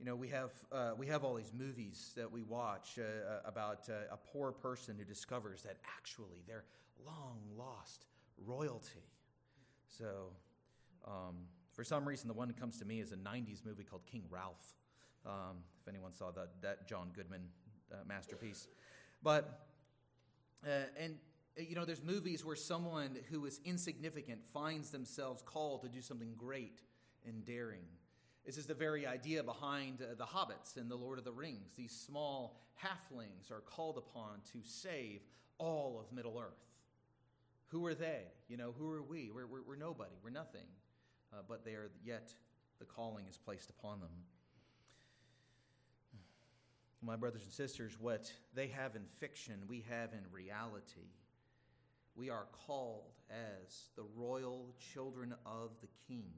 You 0.00 0.06
know, 0.06 0.16
we 0.16 0.28
have, 0.28 0.50
uh, 0.72 0.92
we 0.96 1.06
have 1.08 1.24
all 1.24 1.34
these 1.34 1.52
movies 1.52 2.12
that 2.16 2.32
we 2.32 2.42
watch 2.42 2.98
uh, 2.98 3.02
uh 3.02 3.40
about 3.44 3.86
uh, 3.90 4.10
a 4.10 4.16
poor 4.16 4.50
person 4.50 4.96
who 4.98 5.04
discovers 5.04 5.62
that 5.64 5.76
actually 5.94 6.42
they're 6.46 6.64
long 7.04 7.38
lost 7.54 8.06
royalty. 8.46 9.04
So, 9.88 10.30
um, 11.06 11.36
for 11.74 11.84
some 11.84 12.08
reason, 12.08 12.28
the 12.28 12.34
one 12.34 12.48
that 12.48 12.58
comes 12.58 12.78
to 12.78 12.86
me 12.86 13.00
is 13.00 13.12
a 13.12 13.16
90s 13.16 13.62
movie 13.66 13.84
called 13.84 14.06
King 14.10 14.24
Ralph. 14.30 14.74
Um, 15.26 15.58
if 15.82 15.86
anyone 15.86 16.14
saw 16.14 16.30
that, 16.30 16.48
that 16.62 16.88
John 16.88 17.10
Goodman 17.14 17.42
uh, 17.92 17.96
masterpiece. 18.06 18.68
But, 19.22 19.66
uh, 20.66 20.86
and, 20.98 21.16
you 21.58 21.74
know, 21.74 21.84
there's 21.84 22.02
movies 22.02 22.42
where 22.42 22.56
someone 22.56 23.18
who 23.30 23.44
is 23.44 23.60
insignificant 23.66 24.46
finds 24.46 24.88
themselves 24.90 25.42
called 25.42 25.82
to 25.82 25.88
do 25.88 26.00
something 26.00 26.32
great 26.38 26.80
and 27.26 27.44
daring. 27.44 27.84
This 28.44 28.56
is 28.56 28.66
the 28.66 28.74
very 28.74 29.06
idea 29.06 29.42
behind 29.42 30.00
uh, 30.02 30.14
the 30.16 30.24
hobbits 30.24 30.76
and 30.76 30.90
the 30.90 30.96
Lord 30.96 31.18
of 31.18 31.24
the 31.24 31.32
Rings. 31.32 31.72
These 31.76 31.92
small 31.92 32.60
halflings 32.82 33.50
are 33.50 33.60
called 33.60 33.98
upon 33.98 34.40
to 34.52 34.58
save 34.64 35.20
all 35.58 36.00
of 36.00 36.14
Middle 36.14 36.38
Earth. 36.38 36.64
Who 37.68 37.86
are 37.86 37.94
they? 37.94 38.22
You 38.48 38.56
know, 38.56 38.74
who 38.76 38.90
are 38.90 39.02
we? 39.02 39.30
We're, 39.32 39.46
we're, 39.46 39.62
we're 39.62 39.76
nobody, 39.76 40.16
we're 40.24 40.30
nothing. 40.30 40.66
Uh, 41.32 41.42
but 41.46 41.64
they 41.64 41.72
are 41.72 41.90
yet, 42.04 42.32
the 42.78 42.84
calling 42.84 43.26
is 43.28 43.38
placed 43.38 43.70
upon 43.70 44.00
them. 44.00 44.10
My 47.02 47.16
brothers 47.16 47.42
and 47.44 47.52
sisters, 47.52 47.96
what 47.98 48.30
they 48.54 48.68
have 48.68 48.96
in 48.96 49.04
fiction, 49.04 49.54
we 49.68 49.84
have 49.88 50.12
in 50.12 50.20
reality. 50.32 51.08
We 52.14 52.28
are 52.28 52.46
called 52.66 53.12
as 53.30 53.88
the 53.96 54.04
royal 54.14 54.74
children 54.92 55.34
of 55.46 55.70
the 55.80 55.88
King, 56.08 56.32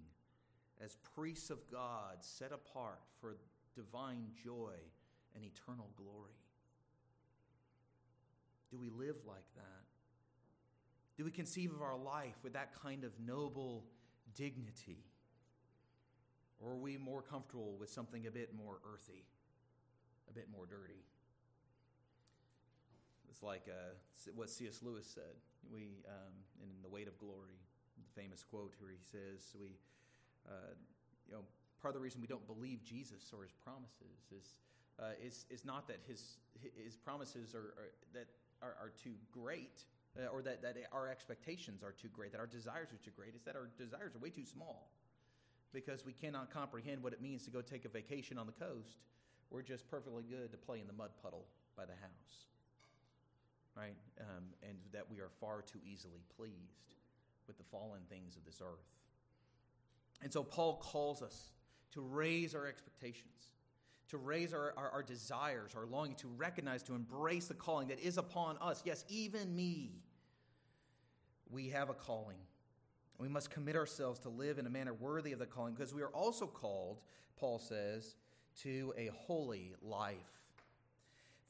as 0.82 0.96
priests 1.14 1.50
of 1.50 1.58
God 1.70 2.16
set 2.20 2.52
apart 2.52 3.00
for 3.20 3.36
divine 3.74 4.26
joy 4.42 4.74
and 5.34 5.44
eternal 5.44 5.88
glory. 5.96 6.32
Do 8.70 8.78
we 8.78 8.90
live 8.90 9.16
like 9.26 9.44
that? 9.56 9.84
Do 11.16 11.24
we 11.24 11.30
conceive 11.30 11.72
of 11.72 11.82
our 11.82 11.96
life 11.96 12.36
with 12.42 12.54
that 12.54 12.70
kind 12.82 13.04
of 13.04 13.12
noble 13.24 13.84
dignity? 14.34 15.04
Or 16.58 16.72
are 16.72 16.76
we 16.76 16.96
more 16.96 17.22
comfortable 17.22 17.76
with 17.78 17.90
something 17.90 18.26
a 18.26 18.30
bit 18.30 18.54
more 18.54 18.78
earthy? 18.92 19.24
a 20.32 20.34
bit 20.34 20.48
more 20.50 20.66
dirty. 20.66 21.04
It's 23.30 23.42
like 23.42 23.68
uh, 23.68 23.92
what 24.34 24.50
C.S. 24.50 24.80
Lewis 24.82 25.06
said. 25.06 25.36
We, 25.72 26.04
um, 26.08 26.32
in 26.60 26.68
The 26.82 26.88
Weight 26.88 27.08
of 27.08 27.18
Glory, 27.18 27.60
the 27.96 28.20
famous 28.20 28.42
quote 28.42 28.74
where 28.78 28.90
he 28.90 28.98
says, 28.98 29.54
"We, 29.58 29.76
uh, 30.48 30.74
you 31.26 31.34
know, 31.34 31.42
part 31.80 31.94
of 31.94 32.00
the 32.00 32.04
reason 32.04 32.20
we 32.20 32.26
don't 32.26 32.46
believe 32.46 32.82
Jesus 32.84 33.32
or 33.32 33.42
his 33.42 33.52
promises 33.52 34.30
is 34.30 34.58
uh, 35.00 35.16
is 35.24 35.46
is 35.50 35.64
not 35.64 35.88
that 35.88 36.00
his 36.06 36.36
his 36.84 36.96
promises 36.96 37.54
are, 37.54 37.74
are 37.78 37.92
that 38.12 38.26
are, 38.62 38.76
are, 38.80 38.92
too 39.02 39.14
great." 39.32 39.84
Uh, 40.14 40.26
or 40.26 40.42
that, 40.42 40.60
that 40.60 40.76
our 40.92 41.08
expectations 41.08 41.82
are 41.82 41.92
too 41.92 42.08
great, 42.12 42.32
that 42.32 42.38
our 42.38 42.46
desires 42.46 42.92
are 42.92 43.02
too 43.02 43.10
great. 43.16 43.30
It's 43.34 43.46
that 43.46 43.56
our 43.56 43.70
desires 43.78 44.14
are 44.14 44.18
way 44.18 44.28
too 44.28 44.44
small 44.44 44.90
because 45.72 46.04
we 46.04 46.12
cannot 46.12 46.52
comprehend 46.52 47.02
what 47.02 47.14
it 47.14 47.22
means 47.22 47.44
to 47.44 47.50
go 47.50 47.62
take 47.62 47.86
a 47.86 47.88
vacation 47.88 48.36
on 48.36 48.44
the 48.44 48.52
coast 48.52 48.98
we're 49.52 49.62
just 49.62 49.86
perfectly 49.90 50.24
good 50.24 50.50
to 50.50 50.56
play 50.56 50.80
in 50.80 50.86
the 50.86 50.96
mud 50.96 51.10
puddle 51.22 51.44
by 51.76 51.84
the 51.84 51.92
house. 51.92 52.48
Right? 53.76 53.96
Um, 54.20 54.44
and 54.62 54.78
that 54.92 55.04
we 55.10 55.20
are 55.20 55.28
far 55.40 55.60
too 55.60 55.78
easily 55.84 56.24
pleased 56.36 56.88
with 57.46 57.58
the 57.58 57.64
fallen 57.70 58.00
things 58.08 58.36
of 58.36 58.44
this 58.44 58.60
earth. 58.64 58.88
And 60.22 60.32
so 60.32 60.42
Paul 60.42 60.76
calls 60.76 61.22
us 61.22 61.50
to 61.92 62.00
raise 62.00 62.54
our 62.54 62.66
expectations, 62.66 63.52
to 64.08 64.18
raise 64.18 64.52
our, 64.52 64.72
our, 64.76 64.90
our, 64.90 65.02
desires, 65.02 65.72
our 65.76 65.86
longing, 65.86 66.16
to 66.16 66.28
recognize, 66.28 66.82
to 66.84 66.94
embrace 66.94 67.46
the 67.46 67.54
calling 67.54 67.88
that 67.88 68.00
is 68.00 68.18
upon 68.18 68.56
us. 68.60 68.82
Yes, 68.84 69.04
even 69.08 69.54
me. 69.54 69.90
We 71.50 71.68
have 71.68 71.90
a 71.90 71.94
calling. 71.94 72.38
We 73.18 73.28
must 73.28 73.50
commit 73.50 73.76
ourselves 73.76 74.18
to 74.20 74.28
live 74.30 74.58
in 74.58 74.66
a 74.66 74.70
manner 74.70 74.94
worthy 74.94 75.32
of 75.32 75.38
the 75.38 75.46
calling 75.46 75.74
because 75.74 75.92
we 75.92 76.02
are 76.02 76.08
also 76.08 76.46
called, 76.46 77.00
Paul 77.36 77.58
says, 77.58 78.16
to 78.62 78.94
a 78.96 79.10
holy 79.26 79.74
life. 79.82 80.16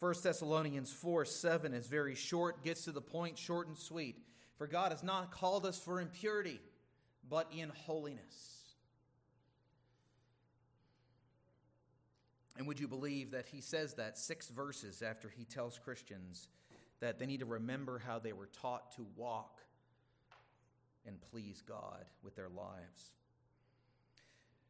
1 0.00 0.14
Thessalonians 0.22 0.92
4 0.92 1.24
7 1.24 1.72
is 1.72 1.86
very 1.86 2.16
short, 2.16 2.64
gets 2.64 2.84
to 2.84 2.92
the 2.92 3.00
point, 3.00 3.38
short 3.38 3.68
and 3.68 3.76
sweet. 3.76 4.16
For 4.56 4.66
God 4.66 4.92
has 4.92 5.02
not 5.02 5.30
called 5.30 5.64
us 5.64 5.78
for 5.78 6.00
impurity, 6.00 6.60
but 7.28 7.48
in 7.56 7.68
holiness. 7.70 8.61
And 12.62 12.68
would 12.68 12.78
you 12.78 12.86
believe 12.86 13.32
that 13.32 13.46
he 13.46 13.60
says 13.60 13.94
that 13.94 14.16
six 14.16 14.46
verses 14.46 15.02
after 15.02 15.28
he 15.28 15.44
tells 15.44 15.80
Christians 15.80 16.46
that 17.00 17.18
they 17.18 17.26
need 17.26 17.40
to 17.40 17.44
remember 17.44 17.98
how 17.98 18.20
they 18.20 18.32
were 18.32 18.46
taught 18.46 18.94
to 18.94 19.06
walk 19.16 19.58
and 21.04 21.16
please 21.32 21.60
God 21.66 22.04
with 22.22 22.36
their 22.36 22.48
lives? 22.48 23.10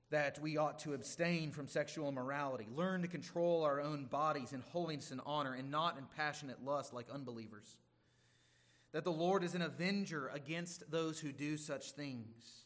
that 0.08 0.38
we 0.40 0.56
ought 0.56 0.78
to 0.78 0.94
abstain 0.94 1.50
from 1.50 1.68
sexual 1.68 2.08
immorality, 2.08 2.66
learn 2.74 3.02
to 3.02 3.08
control 3.08 3.62
our 3.62 3.78
own 3.78 4.06
bodies 4.06 4.54
in 4.54 4.62
holiness 4.72 5.10
and 5.10 5.20
honor, 5.26 5.52
and 5.52 5.70
not 5.70 5.98
in 5.98 6.04
passionate 6.16 6.64
lust 6.64 6.94
like 6.94 7.10
unbelievers. 7.12 7.76
That 8.92 9.04
the 9.04 9.12
Lord 9.12 9.44
is 9.44 9.54
an 9.54 9.62
avenger 9.62 10.28
against 10.28 10.90
those 10.90 11.20
who 11.20 11.30
do 11.30 11.58
such 11.58 11.92
things. 11.92 12.64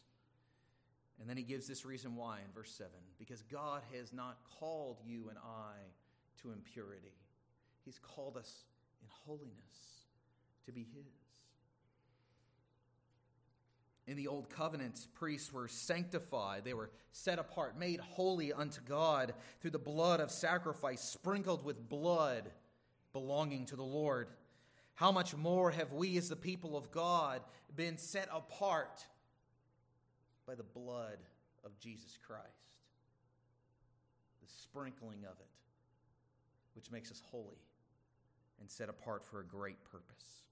And 1.19 1.29
then 1.29 1.37
he 1.37 1.43
gives 1.43 1.67
this 1.67 1.85
reason 1.85 2.15
why 2.15 2.37
in 2.37 2.51
verse 2.53 2.71
7 2.71 2.91
because 3.17 3.41
God 3.43 3.81
has 3.95 4.13
not 4.13 4.37
called 4.59 4.97
you 5.05 5.29
and 5.29 5.37
I 5.37 5.73
to 6.41 6.51
impurity, 6.51 7.15
He's 7.83 7.99
called 7.99 8.37
us 8.37 8.65
in 9.01 9.07
holiness 9.25 10.05
to 10.65 10.71
be 10.71 10.85
His. 10.93 11.05
In 14.07 14.15
the 14.15 14.27
Old 14.27 14.49
Covenant, 14.49 15.07
priests 15.15 15.51
were 15.51 15.67
sanctified. 15.67 16.63
They 16.63 16.73
were 16.73 16.91
set 17.11 17.39
apart, 17.39 17.77
made 17.77 17.99
holy 17.99 18.53
unto 18.53 18.81
God 18.81 19.33
through 19.59 19.71
the 19.71 19.79
blood 19.79 20.19
of 20.19 20.31
sacrifice, 20.31 21.01
sprinkled 21.01 21.63
with 21.63 21.89
blood 21.89 22.51
belonging 23.11 23.65
to 23.65 23.75
the 23.75 23.83
Lord. 23.83 24.27
How 24.95 25.11
much 25.11 25.35
more 25.35 25.71
have 25.71 25.91
we, 25.91 26.17
as 26.17 26.29
the 26.29 26.35
people 26.35 26.77
of 26.77 26.91
God, 26.91 27.41
been 27.75 27.97
set 27.97 28.29
apart 28.33 29.05
by 30.47 30.55
the 30.55 30.63
blood 30.63 31.17
of 31.63 31.77
Jesus 31.77 32.17
Christ? 32.25 32.45
The 34.41 34.47
sprinkling 34.47 35.25
of 35.25 35.37
it, 35.39 35.49
which 36.73 36.89
makes 36.91 37.11
us 37.11 37.21
holy 37.29 37.61
and 38.59 38.69
set 38.69 38.89
apart 38.89 39.23
for 39.23 39.41
a 39.41 39.45
great 39.45 39.83
purpose. 39.83 40.43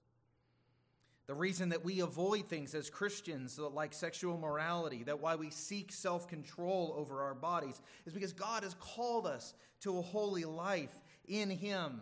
The 1.26 1.34
reason 1.34 1.70
that 1.70 1.84
we 1.84 2.00
avoid 2.00 2.46
things 2.46 2.74
as 2.74 2.88
Christians, 2.88 3.58
like 3.58 3.92
sexual 3.92 4.38
morality, 4.38 5.02
that 5.04 5.20
why 5.20 5.34
we 5.34 5.50
seek 5.50 5.90
self 5.90 6.28
control 6.28 6.94
over 6.96 7.22
our 7.22 7.34
bodies, 7.34 7.80
is 8.06 8.12
because 8.12 8.32
God 8.32 8.62
has 8.62 8.74
called 8.74 9.26
us 9.26 9.54
to 9.80 9.98
a 9.98 10.02
holy 10.02 10.44
life 10.44 10.94
in 11.26 11.50
Him. 11.50 12.00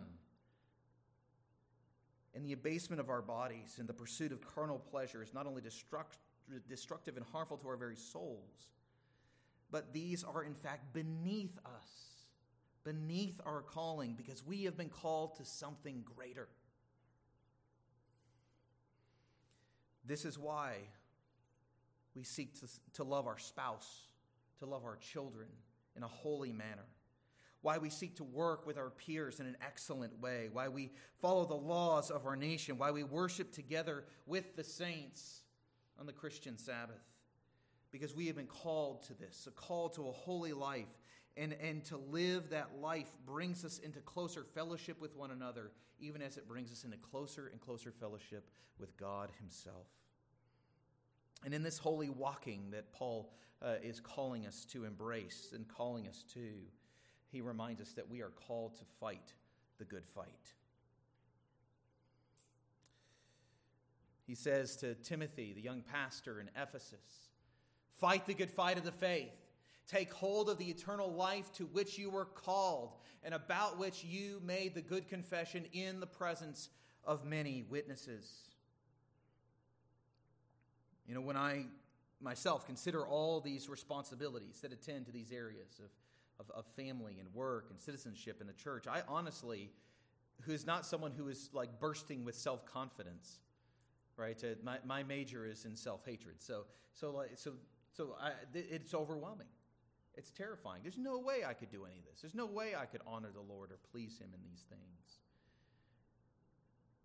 And 2.35 2.45
the 2.45 2.53
abasement 2.53 2.99
of 2.99 3.09
our 3.09 3.21
bodies 3.21 3.77
and 3.79 3.87
the 3.87 3.93
pursuit 3.93 4.31
of 4.31 4.41
carnal 4.41 4.77
pleasure 4.77 5.23
is 5.23 5.33
not 5.33 5.47
only 5.47 5.61
destruct, 5.61 6.19
destructive 6.67 7.17
and 7.17 7.25
harmful 7.31 7.57
to 7.57 7.67
our 7.67 7.77
very 7.77 7.95
souls, 7.95 8.69
but 9.71 9.93
these 9.93 10.23
are 10.23 10.43
in 10.43 10.53
fact 10.53 10.93
beneath 10.93 11.57
us, 11.65 11.89
beneath 12.83 13.39
our 13.45 13.61
calling, 13.61 14.13
because 14.13 14.45
we 14.45 14.63
have 14.63 14.77
been 14.77 14.89
called 14.89 15.35
to 15.37 15.45
something 15.45 16.03
greater. 16.15 16.47
This 20.05 20.23
is 20.23 20.37
why 20.37 20.75
we 22.15 22.23
seek 22.23 22.59
to, 22.59 22.67
to 22.93 23.03
love 23.03 23.27
our 23.27 23.39
spouse, 23.39 24.07
to 24.59 24.65
love 24.65 24.83
our 24.85 24.97
children 24.97 25.47
in 25.95 26.03
a 26.03 26.07
holy 26.07 26.51
manner. 26.51 26.85
Why 27.61 27.79
we 27.79 27.89
seek 27.89 28.15
to 28.17 28.23
work 28.23 28.67
with 28.67 28.77
our 28.77 28.91
peers 28.91 29.39
in 29.39 29.47
an 29.47 29.57
excellent 29.59 30.21
way. 30.21 30.49
Why 30.53 30.67
we 30.67 30.91
follow 31.17 31.45
the 31.45 31.55
laws 31.55 32.11
of 32.11 32.27
our 32.27 32.35
nation. 32.35 32.77
Why 32.77 32.91
we 32.91 33.03
worship 33.03 33.51
together 33.51 34.03
with 34.27 34.55
the 34.55 34.63
saints 34.63 35.41
on 35.99 36.05
the 36.05 36.13
Christian 36.13 36.57
Sabbath. 36.57 37.03
Because 37.91 38.15
we 38.15 38.27
have 38.27 38.35
been 38.35 38.47
called 38.47 39.03
to 39.07 39.13
this, 39.13 39.47
a 39.47 39.51
call 39.51 39.89
to 39.89 40.07
a 40.07 40.11
holy 40.11 40.53
life. 40.53 40.99
And, 41.37 41.53
and 41.61 41.83
to 41.85 41.97
live 41.97 42.51
that 42.51 42.79
life 42.81 43.09
brings 43.25 43.65
us 43.65 43.79
into 43.79 43.99
closer 43.99 44.45
fellowship 44.53 45.01
with 45.01 45.15
one 45.17 45.31
another, 45.31 45.71
even 45.99 46.21
as 46.21 46.37
it 46.37 46.47
brings 46.47 46.71
us 46.71 46.85
into 46.85 46.95
closer 46.97 47.49
and 47.51 47.59
closer 47.59 47.91
fellowship 47.91 48.47
with 48.79 48.95
God 48.95 49.29
Himself. 49.39 49.87
And 51.43 51.53
in 51.53 51.61
this 51.61 51.77
holy 51.77 52.09
walking 52.09 52.71
that 52.71 52.91
Paul 52.93 53.33
uh, 53.61 53.75
is 53.83 53.99
calling 53.99 54.45
us 54.45 54.65
to 54.71 54.85
embrace 54.85 55.51
and 55.53 55.67
calling 55.67 56.07
us 56.07 56.23
to, 56.33 56.39
he 57.31 57.41
reminds 57.41 57.81
us 57.81 57.91
that 57.93 58.09
we 58.09 58.21
are 58.21 58.31
called 58.47 58.75
to 58.75 58.85
fight 58.99 59.33
the 59.77 59.85
good 59.85 60.05
fight. 60.05 60.53
He 64.25 64.35
says 64.35 64.75
to 64.77 64.95
Timothy, 64.95 65.53
the 65.53 65.61
young 65.61 65.81
pastor 65.81 66.39
in 66.39 66.49
Ephesus, 66.59 67.29
Fight 67.99 68.25
the 68.25 68.33
good 68.33 68.51
fight 68.51 68.77
of 68.77 68.83
the 68.83 68.91
faith. 68.91 69.31
Take 69.87 70.11
hold 70.11 70.49
of 70.49 70.57
the 70.57 70.65
eternal 70.65 71.13
life 71.13 71.51
to 71.53 71.65
which 71.65 71.97
you 71.97 72.09
were 72.09 72.25
called 72.25 72.93
and 73.23 73.33
about 73.33 73.77
which 73.77 74.03
you 74.03 74.41
made 74.43 74.75
the 74.75 74.81
good 74.81 75.07
confession 75.07 75.65
in 75.71 75.99
the 75.99 76.07
presence 76.07 76.69
of 77.05 77.23
many 77.23 77.63
witnesses. 77.69 78.49
You 81.07 81.13
know, 81.15 81.21
when 81.21 81.37
I 81.37 81.65
myself 82.19 82.65
consider 82.65 83.05
all 83.05 83.39
these 83.39 83.69
responsibilities 83.69 84.59
that 84.61 84.73
attend 84.73 85.05
to 85.05 85.11
these 85.11 85.31
areas 85.31 85.79
of, 85.79 86.45
of, 86.45 86.51
of 86.55 86.65
family 86.75 87.17
and 87.19 87.33
work 87.33 87.67
and 87.69 87.79
citizenship 87.79 88.41
in 88.41 88.47
the 88.47 88.53
church, 88.53 88.87
I 88.87 89.03
honestly, 89.07 89.69
who 90.41 90.51
is 90.51 90.65
not 90.65 90.85
someone 90.85 91.11
who 91.11 91.29
is 91.29 91.49
like 91.53 91.79
bursting 91.79 92.25
with 92.25 92.35
self 92.35 92.65
confidence, 92.65 93.39
right? 94.17 94.41
Uh, 94.43 94.55
my, 94.63 94.77
my 94.85 95.03
major 95.03 95.45
is 95.45 95.65
in 95.65 95.75
self 95.75 96.05
hatred. 96.05 96.35
So, 96.39 96.65
so, 96.93 97.11
like, 97.11 97.31
so, 97.35 97.53
so 97.91 98.15
I, 98.19 98.31
it's 98.53 98.93
overwhelming. 98.93 99.47
It's 100.15 100.31
terrifying. 100.31 100.81
There's 100.81 100.97
no 100.97 101.19
way 101.19 101.43
I 101.45 101.53
could 101.53 101.69
do 101.69 101.85
any 101.85 101.99
of 101.99 102.05
this. 102.05 102.21
There's 102.21 102.35
no 102.35 102.45
way 102.45 102.73
I 102.75 102.85
could 102.85 103.01
honor 103.05 103.31
the 103.33 103.41
Lord 103.41 103.71
or 103.71 103.77
please 103.91 104.17
Him 104.17 104.29
in 104.33 104.41
these 104.49 104.63
things. 104.69 105.19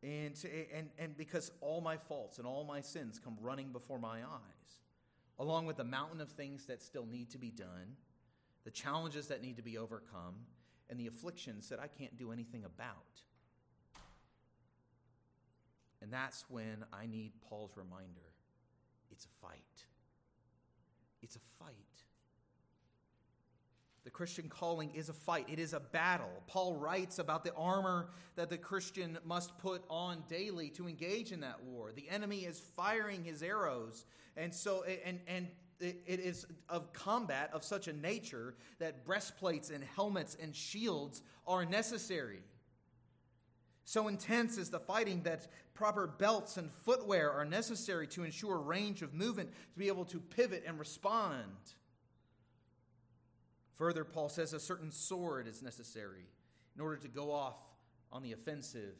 And, 0.02 0.35
and, 0.75 0.88
and 0.99 1.17
because 1.17 1.50
all 1.61 1.81
my 1.81 1.97
faults 1.97 2.38
and 2.38 2.47
all 2.47 2.64
my 2.64 2.81
sins 2.81 3.21
come 3.23 3.37
running 3.40 3.71
before 3.73 3.99
my 3.99 4.21
eyes, 4.21 4.79
along 5.38 5.67
with 5.67 5.76
the 5.76 5.85
mountain 5.85 6.21
of 6.21 6.31
things 6.31 6.67
that 6.67 6.83
still 6.83 7.05
need 7.05 7.31
to 7.31 7.38
be 7.38 7.50
done, 7.50 7.97
the 8.64 8.71
challenges 8.71 9.26
that 9.29 9.43
need 9.43 9.57
to 9.57 9.62
be 9.62 9.76
overcome, 9.76 10.37
and 10.88 10.99
the 10.99 11.07
afflictions 11.07 11.69
that 11.69 11.81
I 11.81 11.87
can't 11.87 12.17
do 12.17 12.33
anything 12.33 12.64
about. 12.64 13.23
And 16.02 16.12
that's 16.12 16.45
when 16.49 16.85
I 16.92 17.07
need 17.07 17.33
Paul's 17.49 17.76
reminder 17.76 18.33
it's 19.11 19.26
a 19.26 19.47
fight. 19.47 19.85
It's 21.23 21.37
a 21.37 21.40
fight. 21.59 21.75
The 24.04 24.11
Christian 24.11 24.49
calling 24.49 24.90
is 24.95 25.11
a 25.11 25.12
fight, 25.12 25.47
it 25.50 25.59
is 25.59 25.75
a 25.75 25.80
battle. 25.80 26.42
Paul 26.47 26.75
writes 26.76 27.19
about 27.19 27.45
the 27.45 27.52
armor 27.54 28.09
that 28.35 28.49
the 28.49 28.57
Christian 28.57 29.19
must 29.25 29.59
put 29.59 29.85
on 29.90 30.25
daily 30.26 30.71
to 30.71 30.88
engage 30.88 31.33
in 31.33 31.40
that 31.40 31.62
war. 31.62 31.92
The 31.92 32.09
enemy 32.09 32.40
is 32.40 32.59
firing 32.59 33.23
his 33.25 33.42
arrows, 33.42 34.07
and 34.38 34.54
so 34.54 34.85
and 35.04 35.21
and 35.26 35.49
it 35.80 36.21
is 36.21 36.47
of 36.69 36.92
combat 36.92 37.50
of 37.52 37.62
such 37.62 37.88
a 37.88 37.92
nature 37.92 38.54
that 38.78 39.04
breastplates 39.04 39.71
and 39.71 39.85
helmets 39.85 40.37
and 40.40 40.54
shields 40.54 41.23
are 41.47 41.64
necessary. 41.64 42.42
So 43.85 44.09
intense 44.09 44.59
is 44.59 44.71
the 44.71 44.79
fighting 44.79 45.23
that 45.23 45.49
proper 45.75 46.07
belts 46.07 46.57
and 46.57 46.71
footwear 46.71 47.33
are 47.33 47.45
necessary 47.45 48.07
to 48.09 48.25
ensure 48.25 48.59
range 48.59 49.03
of 49.03 49.15
movement 49.15 49.51
to 49.73 49.79
be 49.79 49.89
able 49.89 50.05
to 50.07 50.21
pivot 50.21 50.65
and 50.67 50.79
respond. 50.79 51.45
Further, 53.75 54.05
Paul 54.05 54.29
says 54.29 54.53
a 54.53 54.61
certain 54.61 54.91
sword 54.91 55.49
is 55.49 55.63
necessary 55.63 56.27
in 56.77 56.83
order 56.83 56.99
to 56.99 57.09
go 57.09 57.33
off 57.33 57.59
on 58.13 58.23
the 58.23 58.33
offensive 58.33 58.95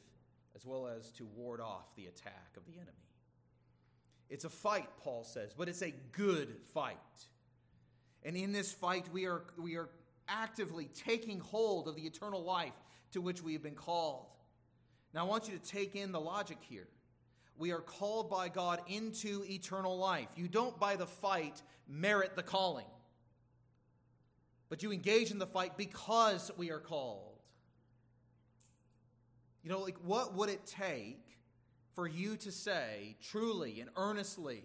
as 0.57 0.65
well 0.65 0.87
as 0.87 1.11
to 1.13 1.27
ward 1.37 1.61
off 1.61 1.95
the 1.97 2.07
attack 2.07 2.57
of 2.57 2.65
the 2.67 2.73
enemy. 2.73 2.97
It's 4.29 4.45
a 4.45 4.51
fight, 4.51 4.89
Paul 4.99 5.25
says, 5.25 5.53
but 5.57 5.69
it's 5.69 5.83
a 5.83 5.93
good 6.13 6.57
fight. 6.73 6.97
And 8.23 8.37
in 8.37 8.53
this 8.53 8.73
fight, 8.73 9.07
we 9.13 9.27
are, 9.27 9.43
we 9.59 9.77
are 9.77 9.89
actively 10.29 10.89
taking 10.95 11.41
hold 11.41 11.89
of 11.89 11.97
the 11.97 12.07
eternal 12.07 12.43
life 12.43 12.73
to 13.13 13.21
which 13.21 13.43
we 13.43 13.53
have 13.55 13.63
been 13.63 13.75
called. 13.75 14.27
Now, 15.13 15.21
I 15.21 15.29
want 15.29 15.49
you 15.49 15.59
to 15.59 15.65
take 15.65 15.97
in 15.97 16.13
the 16.13 16.21
logic 16.21 16.59
here. 16.61 16.89
We 17.57 17.73
are 17.73 17.81
called 17.81 18.31
by 18.31 18.49
God 18.49 18.81
into 18.87 19.45
eternal 19.49 19.99
life. 19.99 20.29
You 20.37 20.49
don't, 20.49 20.79
by 20.79 20.97
the 20.97 21.07
fight, 21.07 21.63
merit 21.89 22.37
the 22.37 22.43
calling 22.43 22.87
but 24.71 24.85
you 24.85 24.93
engage 24.93 25.33
in 25.33 25.39
the 25.39 25.47
fight 25.47 25.77
because 25.77 26.51
we 26.57 26.71
are 26.71 26.79
called. 26.79 27.41
You 29.63 29.69
know, 29.69 29.81
like 29.81 29.99
what 30.05 30.35
would 30.37 30.49
it 30.49 30.65
take 30.65 31.21
for 31.95 32.07
you 32.07 32.37
to 32.37 32.53
say 32.53 33.17
truly 33.21 33.81
and 33.81 33.91
earnestly, 33.97 34.63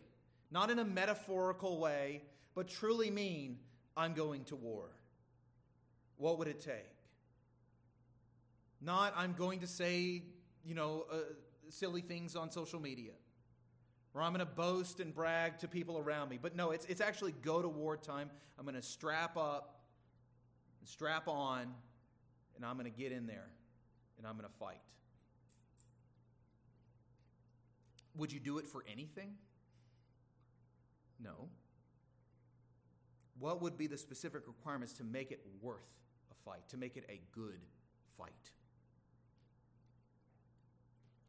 not 0.51 0.69
in 0.69 0.79
a 0.79 0.85
metaphorical 0.85 1.79
way, 1.79 2.21
but 2.53 2.69
truly 2.69 3.09
mean, 3.09 3.57
I'm 3.97 4.13
going 4.13 4.45
to 4.45 4.55
war? 4.55 4.91
What 6.17 6.37
would 6.37 6.47
it 6.47 6.61
take? 6.61 6.93
Not, 8.79 9.13
I'm 9.17 9.33
going 9.33 9.61
to 9.61 9.67
say, 9.67 10.21
you 10.65 10.75
know, 10.75 11.05
uh, 11.11 11.17
silly 11.69 12.01
things 12.01 12.35
on 12.35 12.51
social 12.51 12.79
media, 12.79 13.11
or 14.13 14.21
I'm 14.21 14.33
going 14.33 14.45
to 14.45 14.51
boast 14.51 14.99
and 14.99 15.13
brag 15.13 15.59
to 15.59 15.67
people 15.67 15.97
around 15.97 16.29
me. 16.29 16.39
But 16.41 16.55
no, 16.55 16.71
it's, 16.71 16.85
it's 16.85 17.01
actually 17.01 17.33
go 17.43 17.61
to 17.61 17.67
wartime. 17.67 18.29
I'm 18.57 18.65
going 18.65 18.75
to 18.75 18.81
strap 18.81 19.37
up 19.37 19.81
and 20.79 20.87
strap 20.87 21.27
on, 21.27 21.73
and 22.55 22.65
I'm 22.65 22.77
going 22.77 22.91
to 22.91 22.97
get 22.97 23.11
in 23.11 23.27
there 23.27 23.47
and 24.17 24.25
I'm 24.25 24.37
going 24.37 24.49
to 24.49 24.57
fight. 24.57 24.79
Would 28.15 28.31
you 28.31 28.39
do 28.39 28.57
it 28.57 28.67
for 28.67 28.83
anything? 28.91 29.33
No. 31.21 31.49
What 33.39 33.61
would 33.61 33.77
be 33.77 33.87
the 33.87 33.97
specific 33.97 34.47
requirements 34.47 34.93
to 34.93 35.03
make 35.03 35.31
it 35.31 35.45
worth 35.61 35.89
a 36.31 36.49
fight, 36.49 36.67
to 36.69 36.77
make 36.77 36.95
it 36.95 37.05
a 37.09 37.19
good 37.33 37.59
fight? 38.17 38.31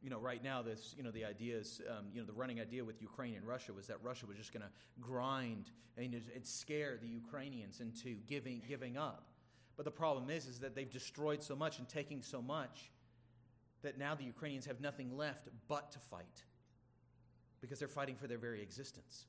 You 0.06 0.10
know, 0.10 0.20
right 0.20 0.40
now, 0.40 0.62
this, 0.62 0.94
you 0.96 1.02
know, 1.02 1.10
the 1.10 1.24
idea 1.24 1.56
is, 1.56 1.80
um, 1.90 2.04
you 2.14 2.20
know, 2.20 2.26
the 2.28 2.32
running 2.32 2.60
idea 2.60 2.84
with 2.84 3.02
Ukraine 3.02 3.34
and 3.34 3.44
Russia 3.44 3.72
was 3.72 3.88
that 3.88 3.96
Russia 4.04 4.24
was 4.24 4.36
just 4.36 4.52
going 4.52 4.62
to 4.62 4.70
grind 5.00 5.68
and, 5.96 6.14
and 6.14 6.46
scare 6.46 6.96
the 7.02 7.08
Ukrainians 7.08 7.80
into 7.80 8.14
giving, 8.28 8.62
giving 8.68 8.96
up. 8.96 9.26
But 9.76 9.84
the 9.84 9.90
problem 9.90 10.30
is, 10.30 10.46
is 10.46 10.60
that 10.60 10.76
they've 10.76 10.88
destroyed 10.88 11.42
so 11.42 11.56
much 11.56 11.80
and 11.80 11.88
taking 11.88 12.22
so 12.22 12.40
much 12.40 12.92
that 13.82 13.98
now 13.98 14.14
the 14.14 14.22
Ukrainians 14.22 14.64
have 14.66 14.80
nothing 14.80 15.16
left 15.16 15.48
but 15.66 15.90
to 15.90 15.98
fight 15.98 16.44
because 17.60 17.80
they're 17.80 17.88
fighting 17.88 18.14
for 18.14 18.28
their 18.28 18.38
very 18.38 18.62
existence. 18.62 19.24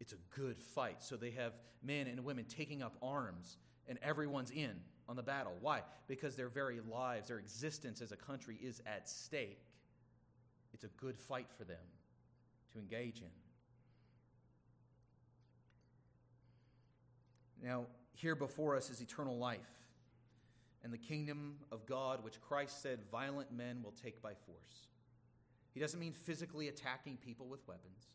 It's 0.00 0.12
a 0.12 0.18
good 0.34 0.60
fight. 0.60 1.04
So 1.04 1.14
they 1.14 1.30
have 1.30 1.52
men 1.84 2.08
and 2.08 2.24
women 2.24 2.46
taking 2.46 2.82
up 2.82 2.96
arms, 3.00 3.58
and 3.86 4.00
everyone's 4.02 4.50
in 4.50 4.74
on 5.08 5.14
the 5.14 5.22
battle. 5.22 5.52
Why? 5.60 5.82
Because 6.08 6.34
their 6.34 6.48
very 6.48 6.80
lives, 6.90 7.28
their 7.28 7.38
existence 7.38 8.00
as 8.00 8.10
a 8.10 8.16
country 8.16 8.58
is 8.60 8.82
at 8.86 9.08
stake. 9.08 9.60
It's 10.74 10.84
a 10.84 10.88
good 10.88 11.18
fight 11.18 11.46
for 11.56 11.64
them 11.64 11.76
to 12.72 12.78
engage 12.78 13.20
in. 13.20 13.28
Now, 17.66 17.86
here 18.12 18.34
before 18.34 18.76
us 18.76 18.90
is 18.90 19.00
eternal 19.00 19.38
life 19.38 19.60
and 20.82 20.92
the 20.92 20.98
kingdom 20.98 21.54
of 21.72 21.86
God, 21.86 22.22
which 22.22 22.40
Christ 22.40 22.82
said 22.82 22.98
violent 23.10 23.52
men 23.52 23.82
will 23.82 23.94
take 24.02 24.20
by 24.20 24.32
force. 24.34 24.88
He 25.72 25.80
doesn't 25.80 25.98
mean 25.98 26.12
physically 26.12 26.68
attacking 26.68 27.16
people 27.16 27.46
with 27.46 27.66
weapons. 27.66 28.08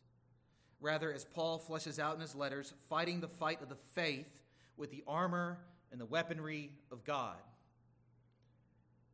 Rather, 0.80 1.12
as 1.12 1.24
Paul 1.24 1.60
fleshes 1.60 1.98
out 1.98 2.14
in 2.14 2.20
his 2.20 2.34
letters, 2.34 2.72
fighting 2.88 3.20
the 3.20 3.28
fight 3.28 3.60
of 3.60 3.68
the 3.68 3.76
faith 3.94 4.42
with 4.76 4.90
the 4.90 5.02
armor 5.06 5.58
and 5.90 6.00
the 6.00 6.06
weaponry 6.06 6.70
of 6.92 7.04
God. 7.04 7.36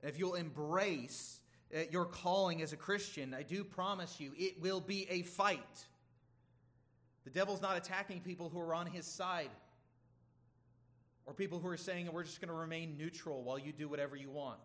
And 0.02 0.10
if 0.10 0.18
you'll 0.18 0.34
embrace 0.34 1.40
Uh, 1.74 1.80
your 1.90 2.04
calling 2.04 2.62
as 2.62 2.72
a 2.72 2.76
Christian, 2.76 3.34
I 3.34 3.42
do 3.42 3.64
promise 3.64 4.20
you 4.20 4.32
it 4.36 4.60
will 4.60 4.80
be 4.80 5.06
a 5.10 5.22
fight. 5.22 5.86
The 7.24 7.30
devil's 7.30 7.60
not 7.60 7.76
attacking 7.76 8.20
people 8.20 8.48
who 8.48 8.60
are 8.60 8.74
on 8.74 8.86
his 8.86 9.04
side 9.04 9.50
or 11.26 11.34
people 11.34 11.58
who 11.58 11.66
are 11.66 11.76
saying, 11.76 12.08
we're 12.12 12.22
just 12.22 12.40
going 12.40 12.48
to 12.48 12.54
remain 12.54 12.96
neutral 12.96 13.42
while 13.42 13.58
you 13.58 13.72
do 13.72 13.88
whatever 13.88 14.14
you 14.14 14.30
want. 14.30 14.60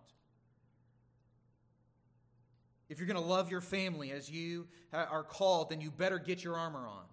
If 2.88 3.00
you're 3.00 3.08
going 3.08 3.22
to 3.22 3.28
love 3.28 3.50
your 3.50 3.62
family 3.62 4.12
as 4.12 4.30
you 4.30 4.68
are 4.94 5.24
called, 5.24 5.72
then 5.72 5.82
you 5.82 5.90
better 5.90 6.20
get 6.20 6.44
your 6.44 6.56
armor 6.56 6.88
on. 6.88 7.06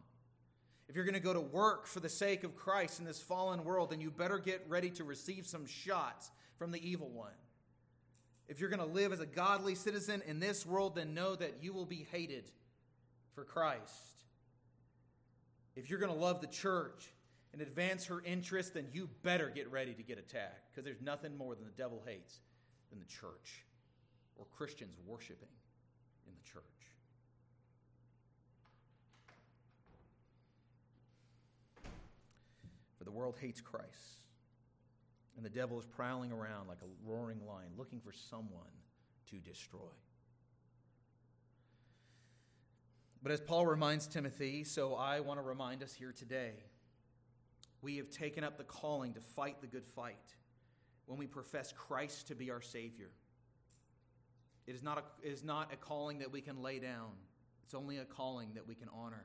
If 0.89 0.97
you're 0.97 1.05
going 1.05 1.15
to 1.15 1.21
go 1.21 1.33
to 1.33 1.41
work 1.41 1.87
for 1.87 2.01
the 2.01 2.09
sake 2.09 2.45
of 2.45 2.57
Christ 2.57 2.99
in 2.99 3.05
this 3.07 3.21
fallen 3.21 3.65
world, 3.65 3.91
then 3.91 4.01
you 4.01 4.11
better 4.11 4.39
get 4.39 4.65
ready 4.69 4.91
to 4.91 5.05
receive 5.05 5.47
some 5.47 5.67
shots 5.67 6.31
from 6.59 6.73
the 6.73 6.87
evil 6.87 7.09
one. 7.09 7.33
If 8.49 8.61
you're 8.61 8.71
going 8.71 8.81
to 8.81 8.87
live 8.87 9.13
as 9.13 9.21
a 9.21 9.27
godly 9.27 9.75
citizen 9.75 10.23
in 10.27 10.41
this 10.41 10.65
world, 10.65 10.95
then 10.95 11.13
know 11.13 11.37
that 11.37 11.59
you 11.61 11.73
will 11.75 11.85
be 11.85 12.07
hated 12.11 12.51
for 13.35 13.45
Christ. 13.45 13.93
If 15.77 15.91
you're 15.91 16.01
going 16.01 16.13
to 16.13 16.19
love 16.19 16.41
the 16.41 16.47
church 16.47 17.13
and 17.53 17.61
advance 17.61 18.07
her 18.07 18.23
interests, 18.25 18.73
then 18.73 18.87
you 18.93 19.09
better 19.23 19.51
get 19.51 19.71
ready 19.71 19.93
to 19.93 20.03
get 20.03 20.19
attacked 20.19 20.71
because 20.71 20.85
there's 20.85 21.03
nothing 21.03 21.37
more 21.37 21.55
than 21.55 21.65
the 21.65 21.83
devil 21.83 22.03
hates 22.07 22.41
than 22.91 22.99
the 22.99 23.05
church 23.05 23.65
or 24.37 24.47
Christians 24.57 24.97
worshiping 25.07 25.49
in 26.27 26.33
the 26.33 26.51
church. 26.51 26.65
For 32.97 33.05
the 33.05 33.11
world 33.11 33.37
hates 33.41 33.61
Christ. 33.61 34.28
And 35.39 35.45
the 35.45 35.51
devil 35.51 35.79
is 35.79 35.87
prowling 35.87 36.33
around 36.33 36.67
like 36.67 36.81
a 36.83 37.09
roaring 37.09 37.39
lion, 37.47 37.69
looking 37.77 38.01
for 38.01 38.11
someone 38.11 38.75
to 39.31 39.37
destroy. 39.37 39.79
But 43.23 43.31
as 43.31 43.41
Paul 43.41 43.65
reminds 43.65 44.09
Timothy, 44.09 44.65
so 44.65 44.97
I 44.97 45.21
want 45.21 45.39
to 45.39 45.45
remind 45.45 45.85
us 45.85 45.95
here 45.95 46.11
today 46.11 46.55
we 47.83 47.99
have 47.99 48.11
taken 48.11 48.43
up 48.43 48.59
the 48.59 48.65
calling 48.65 49.15
to 49.15 49.21
fight 49.21 49.61
the 49.61 49.69
good 49.69 49.87
fight 49.87 50.35
when 51.07 51.21
we 51.21 51.29
profess 51.29 51.73
Christ 51.73 52.27
to 52.27 52.35
be 52.35 52.51
our 52.51 52.61
Savior. 52.61 53.11
It 54.67 54.75
is 54.75 54.83
not 54.83 54.99
a, 54.99 55.25
it 55.25 55.31
is 55.31 55.45
not 55.45 55.73
a 55.73 55.77
calling 55.77 56.19
that 56.19 56.33
we 56.33 56.41
can 56.41 56.65
lay 56.65 56.81
down, 56.81 57.13
it's 57.63 57.75
only 57.75 57.99
a 57.99 58.05
calling 58.05 58.55
that 58.55 58.67
we 58.67 58.75
can 58.75 58.89
honor 58.93 59.25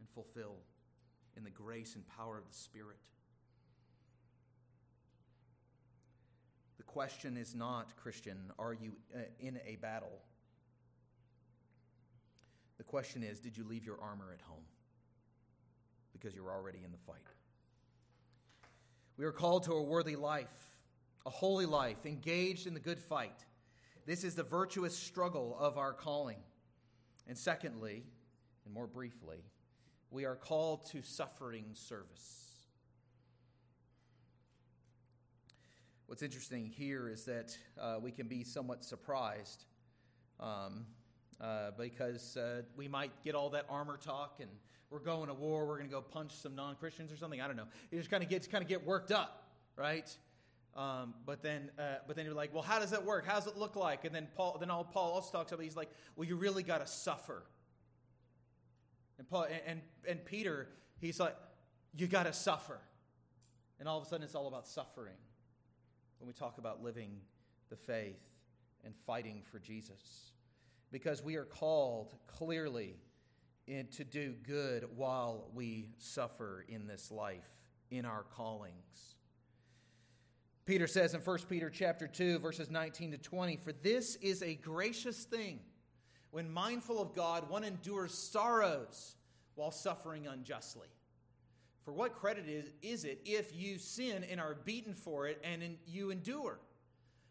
and 0.00 0.08
fulfill 0.08 0.56
in 1.36 1.44
the 1.44 1.50
grace 1.50 1.94
and 1.94 2.04
power 2.08 2.38
of 2.38 2.48
the 2.48 2.54
Spirit. 2.56 2.98
The 6.82 6.92
question 6.92 7.36
is 7.36 7.54
not, 7.54 7.94
Christian, 7.96 8.36
are 8.58 8.74
you 8.74 8.90
uh, 9.14 9.20
in 9.38 9.60
a 9.64 9.76
battle? 9.76 10.18
The 12.76 12.82
question 12.82 13.22
is, 13.22 13.38
did 13.38 13.56
you 13.56 13.62
leave 13.62 13.84
your 13.84 14.00
armor 14.02 14.32
at 14.34 14.40
home? 14.40 14.64
Because 16.12 16.34
you're 16.34 16.50
already 16.50 16.80
in 16.84 16.90
the 16.90 16.98
fight. 16.98 17.22
We 19.16 19.24
are 19.24 19.30
called 19.30 19.62
to 19.64 19.74
a 19.74 19.82
worthy 19.82 20.16
life, 20.16 20.80
a 21.24 21.30
holy 21.30 21.66
life, 21.66 22.04
engaged 22.04 22.66
in 22.66 22.74
the 22.74 22.80
good 22.80 22.98
fight. 22.98 23.44
This 24.04 24.24
is 24.24 24.34
the 24.34 24.42
virtuous 24.42 24.98
struggle 24.98 25.56
of 25.60 25.78
our 25.78 25.92
calling. 25.92 26.38
And 27.28 27.38
secondly, 27.38 28.02
and 28.64 28.74
more 28.74 28.88
briefly, 28.88 29.44
we 30.10 30.24
are 30.24 30.34
called 30.34 30.84
to 30.90 31.00
suffering 31.00 31.66
service. 31.74 32.51
What's 36.06 36.22
interesting 36.22 36.66
here 36.66 37.08
is 37.08 37.24
that 37.24 37.56
uh, 37.80 37.96
we 38.02 38.10
can 38.10 38.26
be 38.26 38.44
somewhat 38.44 38.84
surprised 38.84 39.64
um, 40.40 40.84
uh, 41.40 41.70
because 41.78 42.36
uh, 42.36 42.62
we 42.76 42.88
might 42.88 43.12
get 43.22 43.34
all 43.34 43.50
that 43.50 43.64
armor 43.70 43.96
talk 43.96 44.38
and 44.40 44.50
we're 44.90 44.98
going 44.98 45.28
to 45.28 45.34
war, 45.34 45.66
we're 45.66 45.78
going 45.78 45.88
to 45.88 45.94
go 45.94 46.02
punch 46.02 46.32
some 46.34 46.54
non 46.54 46.74
Christians 46.74 47.12
or 47.12 47.16
something. 47.16 47.40
I 47.40 47.46
don't 47.46 47.56
know. 47.56 47.68
You 47.90 47.98
just 47.98 48.10
kind 48.10 48.22
of 48.22 48.28
get, 48.28 48.50
kind 48.50 48.62
of 48.62 48.68
get 48.68 48.84
worked 48.84 49.10
up, 49.10 49.48
right? 49.76 50.14
Um, 50.76 51.14
but 51.24 51.42
then, 51.42 51.70
uh, 51.78 51.96
but 52.06 52.16
then 52.16 52.26
you're 52.26 52.34
like, 52.34 52.52
well, 52.52 52.62
how 52.62 52.78
does 52.78 52.90
that 52.90 53.04
work? 53.04 53.26
How 53.26 53.36
does 53.36 53.46
it 53.46 53.56
look 53.56 53.76
like? 53.76 54.04
And 54.04 54.14
then 54.14 54.28
Paul, 54.34 54.56
then 54.58 54.70
all 54.70 54.84
Paul 54.84 55.12
also 55.12 55.32
talks 55.32 55.52
about. 55.52 55.62
He's 55.62 55.76
like, 55.76 55.90
well, 56.16 56.28
you 56.28 56.36
really 56.36 56.62
got 56.62 56.84
to 56.84 56.86
suffer. 56.86 57.44
And 59.18 59.28
Paul 59.28 59.44
and, 59.44 59.60
and, 59.66 59.80
and 60.06 60.24
Peter, 60.24 60.68
he's 61.00 61.20
like, 61.20 61.36
you 61.96 62.06
got 62.06 62.24
to 62.24 62.32
suffer. 62.32 62.80
And 63.78 63.88
all 63.88 63.98
of 63.98 64.06
a 64.06 64.08
sudden, 64.08 64.24
it's 64.24 64.34
all 64.34 64.48
about 64.48 64.66
suffering 64.66 65.16
when 66.22 66.28
we 66.28 66.32
talk 66.32 66.58
about 66.58 66.80
living 66.80 67.10
the 67.68 67.74
faith 67.74 68.36
and 68.84 68.94
fighting 68.94 69.42
for 69.50 69.58
Jesus. 69.58 70.30
Because 70.92 71.20
we 71.20 71.34
are 71.34 71.44
called 71.44 72.14
clearly 72.28 72.94
in, 73.66 73.88
to 73.88 74.04
do 74.04 74.36
good 74.44 74.86
while 74.94 75.50
we 75.52 75.88
suffer 75.98 76.64
in 76.68 76.86
this 76.86 77.10
life, 77.10 77.50
in 77.90 78.04
our 78.04 78.22
callings. 78.22 79.16
Peter 80.64 80.86
says 80.86 81.12
in 81.12 81.20
1 81.20 81.38
Peter 81.48 81.68
chapter 81.68 82.06
2 82.06 82.38
verses 82.38 82.70
19 82.70 83.10
to 83.10 83.18
20, 83.18 83.56
"For 83.56 83.72
this 83.72 84.14
is 84.16 84.44
a 84.44 84.54
gracious 84.54 85.24
thing 85.24 85.58
when 86.30 86.48
mindful 86.48 87.02
of 87.02 87.14
God 87.14 87.48
one 87.48 87.64
endures 87.64 88.14
sorrows 88.14 89.16
while 89.56 89.72
suffering 89.72 90.28
unjustly." 90.28 90.88
For 91.84 91.92
what 91.92 92.14
credit 92.14 92.48
is, 92.48 92.70
is 92.80 93.04
it 93.04 93.20
if 93.24 93.54
you 93.54 93.78
sin 93.78 94.24
and 94.30 94.40
are 94.40 94.56
beaten 94.64 94.94
for 94.94 95.26
it 95.26 95.40
and 95.44 95.62
in, 95.62 95.76
you 95.86 96.10
endure? 96.10 96.58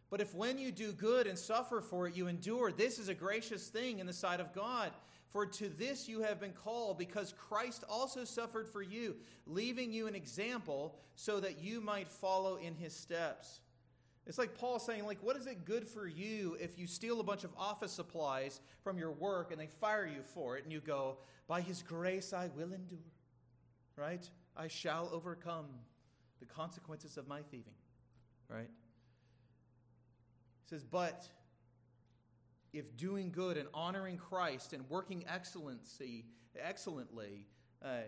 But 0.10 0.20
if 0.20 0.36
when 0.36 0.58
you 0.58 0.72
do 0.74 0.92
good 0.92 1.26
and 1.26 1.38
suffer 1.38 1.80
for 1.80 2.08
it, 2.08 2.16
you 2.16 2.28
endure, 2.28 2.72
this 2.72 3.00
is 3.00 3.08
a 3.08 3.14
gracious 3.14 3.70
thing 3.70 4.00
in 4.00 4.08
the 4.08 4.14
sight 4.14 4.42
of 4.42 4.54
God. 4.54 4.92
For 5.30 5.46
to 5.46 5.70
this 5.70 6.10
you 6.10 6.22
have 6.22 6.42
been 6.42 6.52
called, 6.52 6.98
because 6.98 7.34
Christ 7.38 7.86
also 7.88 8.26
suffered 8.26 8.68
for 8.68 8.82
you, 8.82 9.16
leaving 9.48 9.94
you 9.94 10.08
an 10.08 10.16
example 10.16 10.98
so 11.16 11.40
that 11.40 11.64
you 11.64 11.80
might 11.80 12.10
follow 12.10 12.58
in 12.58 12.76
his 12.76 12.94
steps. 12.94 13.62
It's 14.28 14.38
like 14.38 14.58
Paul 14.58 14.80
saying, 14.80 15.06
like, 15.06 15.24
what 15.24 15.38
is 15.38 15.48
it 15.48 15.64
good 15.64 15.88
for 15.88 16.06
you 16.06 16.58
if 16.60 16.78
you 16.78 16.86
steal 16.88 17.22
a 17.22 17.24
bunch 17.24 17.46
of 17.46 17.52
office 17.58 17.94
supplies 17.94 18.60
from 18.84 18.98
your 18.98 19.12
work 19.12 19.52
and 19.52 19.60
they 19.62 19.68
fire 19.68 20.06
you 20.06 20.22
for 20.22 20.58
it, 20.58 20.66
and 20.66 20.74
you 20.74 20.82
go, 20.82 21.18
by 21.48 21.62
his 21.62 21.82
grace 21.82 22.34
I 22.34 22.50
will 22.56 22.74
endure, 22.74 23.00
right? 23.96 24.30
I 24.56 24.68
shall 24.68 25.10
overcome 25.12 25.68
the 26.40 26.46
consequences 26.46 27.18
of 27.18 27.28
my 27.28 27.42
thieving. 27.44 27.74
Right? 28.50 28.70
He 30.64 30.70
says, 30.70 30.84
But 30.84 31.28
if 32.74 32.98
doing 32.98 33.32
good 33.32 33.58
and 33.58 33.68
honoring 33.74 34.18
Christ 34.18 34.74
and 34.74 34.90
working 34.90 35.24
excellency, 35.28 36.26
excellently, 36.60 37.48
uh, 37.84 38.02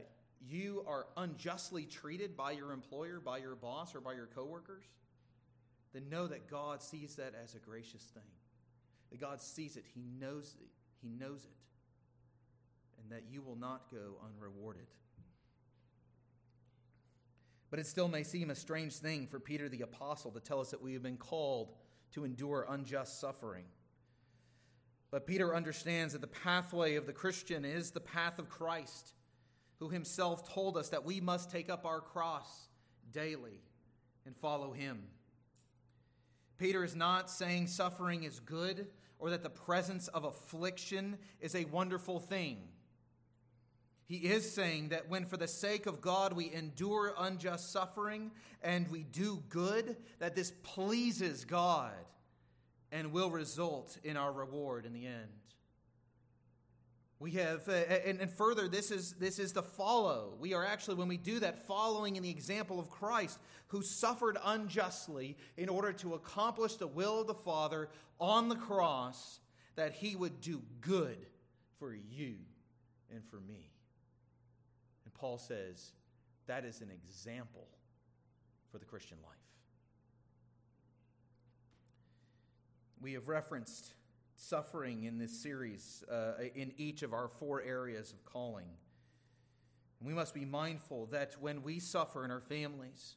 you 0.46 0.84
are 0.88 1.08
unjustly 1.18 1.86
treated 1.86 2.36
by 2.36 2.52
your 2.52 2.72
employer, 2.72 3.20
by 3.20 3.38
your 3.38 3.56
boss, 3.56 3.96
or 3.96 4.02
by 4.02 4.14
your 4.14 4.28
coworkers, 4.28 4.84
then 5.94 6.10
know 6.10 6.28
that 6.28 6.50
God 6.50 6.82
sees 6.82 7.16
that 7.16 7.34
as 7.42 7.56
a 7.56 7.60
gracious 7.60 8.04
thing. 8.14 8.24
That 9.12 9.22
God 9.22 9.42
sees 9.42 9.78
it, 9.78 9.86
He 9.94 10.04
knows 10.20 10.56
it, 10.60 10.70
He 11.02 11.10
knows 11.10 11.46
it, 11.46 13.02
and 13.02 13.12
that 13.12 13.24
you 13.32 13.42
will 13.42 13.56
not 13.56 13.92
go 13.92 14.18
unrewarded. 14.26 14.88
But 17.74 17.80
it 17.80 17.88
still 17.88 18.08
may 18.08 18.22
seem 18.22 18.52
a 18.52 18.56
strange 18.56 18.98
thing 18.98 19.26
for 19.26 19.40
Peter 19.40 19.68
the 19.68 19.82
Apostle 19.82 20.30
to 20.34 20.40
tell 20.40 20.60
us 20.60 20.70
that 20.70 20.84
we 20.84 20.94
have 20.94 21.02
been 21.02 21.18
called 21.18 21.74
to 22.12 22.24
endure 22.24 22.68
unjust 22.70 23.20
suffering. 23.20 23.66
But 25.10 25.26
Peter 25.26 25.56
understands 25.56 26.14
that 26.14 26.22
the 26.22 26.28
pathway 26.28 26.98
of 26.98 27.08
the 27.08 27.14
Christian 27.14 27.66
is 27.66 27.90
the 27.90 28.00
path 28.00 28.38
of 28.38 28.48
Christ, 28.48 29.16
who 29.80 29.90
himself 29.90 30.48
told 30.54 30.78
us 30.78 30.90
that 30.90 31.04
we 31.04 31.20
must 31.20 31.50
take 31.50 31.68
up 31.68 31.84
our 31.84 32.00
cross 32.00 32.68
daily 33.12 33.64
and 34.28 34.38
follow 34.38 34.72
him. 34.72 35.06
Peter 36.60 36.84
is 36.84 36.96
not 36.96 37.28
saying 37.28 37.66
suffering 37.66 38.22
is 38.22 38.40
good 38.40 38.86
or 39.18 39.32
that 39.32 39.42
the 39.42 39.50
presence 39.50 40.10
of 40.10 40.26
affliction 40.26 41.18
is 41.42 41.56
a 41.56 41.66
wonderful 41.66 42.20
thing. 42.20 42.68
He 44.06 44.18
is 44.18 44.52
saying 44.52 44.90
that 44.90 45.10
when, 45.10 45.26
for 45.26 45.38
the 45.38 45.48
sake 45.48 45.86
of 45.86 46.02
God, 46.02 46.34
we 46.34 46.52
endure 46.52 47.14
unjust 47.18 47.72
suffering 47.72 48.32
and 48.62 48.90
we 48.90 49.04
do 49.04 49.42
good, 49.50 49.96
that 50.20 50.36
this 50.36 50.52
pleases 50.64 51.46
God 51.46 51.94
and 52.92 53.12
will 53.12 53.32
result 53.32 53.98
in 54.04 54.18
our 54.18 54.32
reward 54.32 54.86
in 54.86 54.94
the 54.94 55.06
end. 55.06 55.30
We 57.20 57.32
have, 57.32 57.68
uh, 57.70 57.72
and, 57.72 58.20
and 58.20 58.30
further, 58.30 58.68
this 58.68 58.92
is, 58.92 59.14
this 59.14 59.40
is 59.40 59.54
the 59.54 59.64
follow. 59.64 60.36
We 60.40 60.54
are 60.54 60.66
actually, 60.66 60.96
when 60.96 61.08
we 61.08 61.16
do 61.16 61.40
that, 61.40 61.66
following 61.66 62.18
in 62.18 62.24
the 62.24 62.30
example 62.30 62.82
of 62.82 62.90
Christ, 62.90 63.40
who 63.68 63.82
suffered 63.82 64.38
unjustly 64.44 65.38
in 65.56 65.70
order 65.70 65.94
to 65.94 66.16
accomplish 66.16 66.76
the 66.76 66.88
will 66.88 67.22
of 67.22 67.28
the 67.28 67.34
Father 67.34 67.88
on 68.20 68.50
the 68.50 68.56
cross, 68.56 69.40
that 69.76 69.94
he 69.94 70.18
would 70.18 70.42
do 70.42 70.62
good 70.82 71.26
for 71.80 71.96
you 71.96 72.36
and 73.10 73.24
for 73.30 73.40
me. 73.40 73.73
Paul 75.24 75.38
says 75.38 75.94
that 76.48 76.66
is 76.66 76.82
an 76.82 76.92
example 76.92 77.70
for 78.70 78.78
the 78.78 78.84
Christian 78.84 79.18
life. 79.24 79.38
We 83.00 83.14
have 83.14 83.30
referenced 83.30 83.94
suffering 84.36 85.06
in 85.06 85.18
this 85.18 85.42
series 85.42 86.04
uh, 86.12 86.34
in 86.56 86.74
each 86.76 87.04
of 87.04 87.14
our 87.14 87.30
four 87.30 87.62
areas 87.62 88.12
of 88.12 88.26
calling. 88.26 88.68
We 90.02 90.14
must 90.14 90.34
be 90.34 90.44
mindful 90.44 91.06
that 91.06 91.38
when 91.40 91.64
we 91.64 91.80
suffer 91.80 92.26
in 92.26 92.30
our 92.30 92.42
families, 92.42 93.16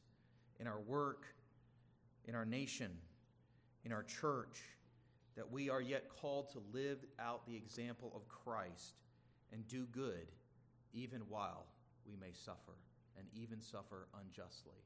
in 0.61 0.67
our 0.67 0.79
work, 0.79 1.25
in 2.23 2.35
our 2.35 2.45
nation, 2.45 2.91
in 3.83 3.91
our 3.91 4.03
church, 4.03 4.61
that 5.35 5.51
we 5.51 5.69
are 5.69 5.81
yet 5.81 6.07
called 6.07 6.53
to 6.53 6.61
live 6.71 6.99
out 7.19 7.45
the 7.45 7.57
example 7.57 8.13
of 8.15 8.29
Christ 8.29 8.93
and 9.51 9.67
do 9.67 9.85
good 9.91 10.31
even 10.93 11.19
while 11.27 11.65
we 12.07 12.15
may 12.15 12.31
suffer, 12.33 12.73
and 13.17 13.27
even 13.33 13.61
suffer 13.61 14.07
unjustly. 14.19 14.81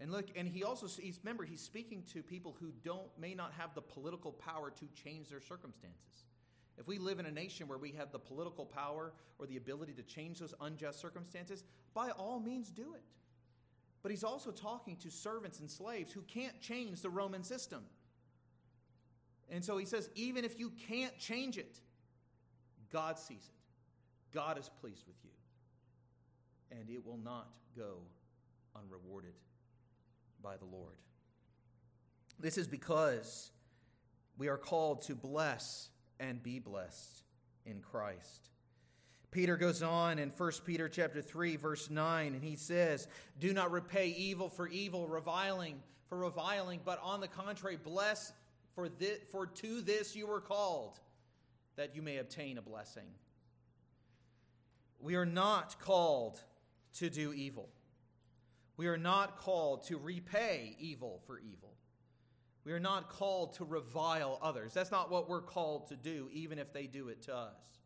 And 0.00 0.12
look, 0.12 0.26
and 0.36 0.46
he 0.46 0.62
also 0.62 0.86
he's 0.86 1.18
remember 1.22 1.44
he's 1.44 1.60
speaking 1.60 2.04
to 2.12 2.22
people 2.22 2.56
who 2.60 2.72
don't 2.84 3.08
may 3.18 3.34
not 3.34 3.52
have 3.58 3.74
the 3.74 3.82
political 3.82 4.32
power 4.32 4.70
to 4.70 4.86
change 5.02 5.28
their 5.28 5.40
circumstances. 5.40 6.24
If 6.78 6.86
we 6.86 6.98
live 6.98 7.18
in 7.18 7.26
a 7.26 7.30
nation 7.30 7.66
where 7.66 7.78
we 7.78 7.92
have 7.92 8.12
the 8.12 8.20
political 8.20 8.64
power 8.64 9.12
or 9.40 9.46
the 9.46 9.56
ability 9.56 9.94
to 9.94 10.02
change 10.02 10.38
those 10.38 10.54
unjust 10.60 11.00
circumstances, 11.00 11.64
by 11.92 12.10
all 12.10 12.38
means 12.38 12.70
do 12.70 12.94
it. 12.94 13.02
But 14.02 14.12
he's 14.12 14.22
also 14.22 14.52
talking 14.52 14.96
to 14.98 15.10
servants 15.10 15.58
and 15.58 15.68
slaves 15.68 16.12
who 16.12 16.22
can't 16.22 16.60
change 16.60 17.02
the 17.02 17.10
Roman 17.10 17.42
system. 17.42 17.82
And 19.50 19.64
so 19.64 19.76
he 19.76 19.86
says, 19.86 20.08
even 20.14 20.44
if 20.44 20.60
you 20.60 20.70
can't 20.88 21.18
change 21.18 21.58
it, 21.58 21.80
God 22.92 23.18
sees 23.18 23.38
it. 23.38 24.32
God 24.32 24.56
is 24.56 24.70
pleased 24.80 25.04
with 25.08 25.16
you 25.24 25.27
and 26.70 26.88
it 26.90 27.04
will 27.04 27.18
not 27.18 27.54
go 27.76 27.98
unrewarded 28.74 29.34
by 30.42 30.56
the 30.56 30.64
Lord. 30.64 30.94
This 32.38 32.58
is 32.58 32.68
because 32.68 33.50
we 34.36 34.48
are 34.48 34.58
called 34.58 35.02
to 35.02 35.14
bless 35.14 35.88
and 36.20 36.42
be 36.42 36.58
blessed 36.58 37.22
in 37.66 37.80
Christ. 37.80 38.50
Peter 39.30 39.56
goes 39.56 39.82
on 39.82 40.18
in 40.18 40.30
1 40.30 40.52
Peter 40.64 40.88
chapter 40.88 41.20
3 41.20 41.56
verse 41.56 41.90
9 41.90 42.34
and 42.34 42.42
he 42.42 42.56
says, 42.56 43.08
"Do 43.38 43.52
not 43.52 43.70
repay 43.70 44.08
evil 44.08 44.48
for 44.48 44.68
evil, 44.68 45.06
reviling 45.06 45.82
for 46.08 46.18
reviling, 46.18 46.80
but 46.84 46.98
on 47.02 47.20
the 47.20 47.28
contrary, 47.28 47.76
bless 47.76 48.32
for 48.74 48.88
this, 48.88 49.20
for 49.30 49.46
to 49.46 49.82
this 49.82 50.16
you 50.16 50.26
were 50.26 50.40
called, 50.40 50.98
that 51.76 51.94
you 51.94 52.00
may 52.00 52.16
obtain 52.16 52.56
a 52.56 52.62
blessing." 52.62 53.12
We 55.00 55.14
are 55.16 55.26
not 55.26 55.78
called 55.80 56.42
to 56.98 57.10
do 57.10 57.32
evil. 57.32 57.68
We 58.76 58.86
are 58.86 58.96
not 58.98 59.38
called 59.38 59.86
to 59.86 59.98
repay 59.98 60.76
evil 60.78 61.20
for 61.26 61.38
evil. 61.38 61.74
We 62.64 62.72
are 62.72 62.80
not 62.80 63.08
called 63.08 63.54
to 63.54 63.64
revile 63.64 64.38
others. 64.42 64.74
That's 64.74 64.90
not 64.90 65.10
what 65.10 65.28
we're 65.28 65.40
called 65.40 65.88
to 65.88 65.96
do, 65.96 66.28
even 66.32 66.58
if 66.58 66.72
they 66.72 66.86
do 66.86 67.08
it 67.08 67.22
to 67.22 67.34
us. 67.34 67.80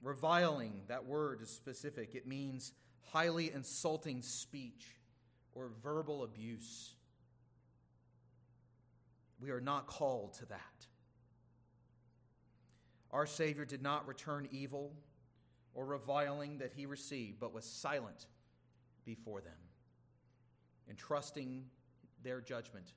Reviling, 0.00 0.82
that 0.88 1.06
word 1.06 1.42
is 1.42 1.50
specific. 1.50 2.14
It 2.14 2.26
means 2.26 2.72
highly 3.12 3.52
insulting 3.52 4.22
speech 4.22 4.86
or 5.52 5.70
verbal 5.82 6.22
abuse. 6.22 6.94
We 9.40 9.50
are 9.50 9.60
not 9.60 9.86
called 9.86 10.34
to 10.34 10.46
that. 10.46 10.86
Our 13.10 13.26
Savior 13.26 13.64
did 13.64 13.82
not 13.82 14.06
return 14.06 14.48
evil 14.52 14.92
or 15.74 15.84
reviling 15.84 16.58
that 16.58 16.72
he 16.74 16.86
received, 16.86 17.38
but 17.38 17.54
was 17.54 17.64
silent 17.64 18.26
before 19.04 19.40
them, 19.40 19.52
entrusting 20.88 21.64
their 22.22 22.40
judgment 22.40 22.92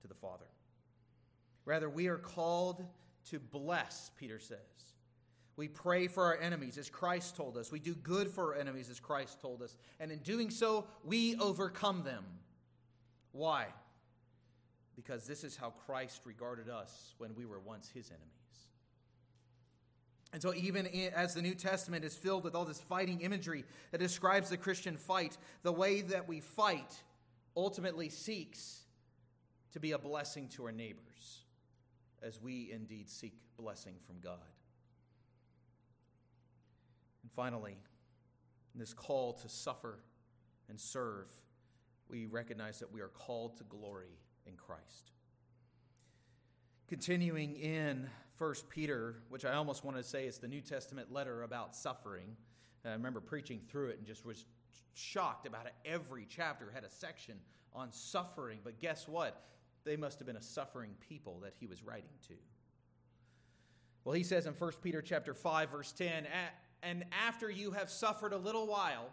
to 0.00 0.08
the 0.08 0.14
Father. 0.14 0.46
Rather, 1.64 1.88
we 1.88 2.06
are 2.06 2.18
called 2.18 2.84
to 3.30 3.38
bless, 3.38 4.10
Peter 4.16 4.38
says. 4.38 4.58
We 5.56 5.68
pray 5.68 6.06
for 6.06 6.24
our 6.24 6.38
enemies 6.40 6.78
as 6.78 6.88
Christ 6.88 7.34
told 7.34 7.58
us. 7.58 7.72
We 7.72 7.80
do 7.80 7.94
good 7.94 8.30
for 8.30 8.54
our 8.54 8.60
enemies 8.60 8.88
as 8.90 9.00
Christ 9.00 9.40
told 9.40 9.60
us. 9.60 9.76
And 9.98 10.12
in 10.12 10.20
doing 10.20 10.50
so, 10.50 10.86
we 11.04 11.36
overcome 11.36 12.04
them. 12.04 12.24
Why? 13.32 13.66
Because 14.94 15.26
this 15.26 15.42
is 15.42 15.56
how 15.56 15.70
Christ 15.70 16.22
regarded 16.24 16.68
us 16.68 17.14
when 17.18 17.34
we 17.34 17.44
were 17.44 17.58
once 17.58 17.90
his 17.92 18.08
enemies. 18.10 18.37
And 20.32 20.42
so, 20.42 20.52
even 20.54 20.86
as 21.14 21.34
the 21.34 21.42
New 21.42 21.54
Testament 21.54 22.04
is 22.04 22.14
filled 22.14 22.44
with 22.44 22.54
all 22.54 22.66
this 22.66 22.80
fighting 22.80 23.22
imagery 23.22 23.64
that 23.92 23.98
describes 23.98 24.50
the 24.50 24.58
Christian 24.58 24.96
fight, 24.96 25.38
the 25.62 25.72
way 25.72 26.02
that 26.02 26.28
we 26.28 26.40
fight 26.40 27.02
ultimately 27.56 28.10
seeks 28.10 28.82
to 29.72 29.80
be 29.80 29.92
a 29.92 29.98
blessing 29.98 30.48
to 30.48 30.64
our 30.64 30.72
neighbors, 30.72 31.44
as 32.22 32.40
we 32.40 32.70
indeed 32.72 33.08
seek 33.08 33.34
blessing 33.56 33.94
from 34.06 34.20
God. 34.20 34.38
And 37.22 37.32
finally, 37.32 37.76
in 38.74 38.80
this 38.80 38.92
call 38.92 39.32
to 39.34 39.48
suffer 39.48 39.98
and 40.68 40.78
serve, 40.78 41.30
we 42.08 42.26
recognize 42.26 42.78
that 42.80 42.92
we 42.92 43.00
are 43.00 43.08
called 43.08 43.56
to 43.56 43.64
glory 43.64 44.18
in 44.46 44.54
Christ. 44.56 45.12
Continuing 46.86 47.56
in 47.56 48.08
1 48.38 48.54
Peter, 48.68 49.16
which 49.28 49.44
I 49.44 49.54
almost 49.54 49.84
want 49.84 49.96
to 49.96 50.02
say 50.04 50.26
is 50.26 50.38
the 50.38 50.46
New 50.46 50.60
Testament 50.60 51.12
letter 51.12 51.42
about 51.42 51.74
suffering. 51.74 52.36
I 52.84 52.92
remember 52.92 53.20
preaching 53.20 53.60
through 53.68 53.88
it 53.88 53.98
and 53.98 54.06
just 54.06 54.24
was 54.24 54.44
shocked 54.94 55.46
about 55.46 55.66
it. 55.66 55.74
Every 55.84 56.24
chapter 56.28 56.70
had 56.72 56.84
a 56.84 56.90
section 56.90 57.34
on 57.74 57.92
suffering, 57.92 58.60
but 58.62 58.80
guess 58.80 59.08
what? 59.08 59.44
They 59.84 59.96
must 59.96 60.18
have 60.20 60.26
been 60.26 60.36
a 60.36 60.42
suffering 60.42 60.94
people 61.00 61.40
that 61.40 61.54
he 61.58 61.66
was 61.66 61.82
writing 61.82 62.10
to. 62.28 62.34
Well, 64.04 64.14
he 64.14 64.22
says 64.22 64.46
in 64.46 64.54
1 64.54 64.72
Peter 64.82 65.02
chapter 65.02 65.34
5 65.34 65.70
verse 65.70 65.92
10, 65.92 66.26
"And 66.82 67.04
after 67.10 67.50
you 67.50 67.72
have 67.72 67.90
suffered 67.90 68.32
a 68.32 68.38
little 68.38 68.66
while, 68.66 69.12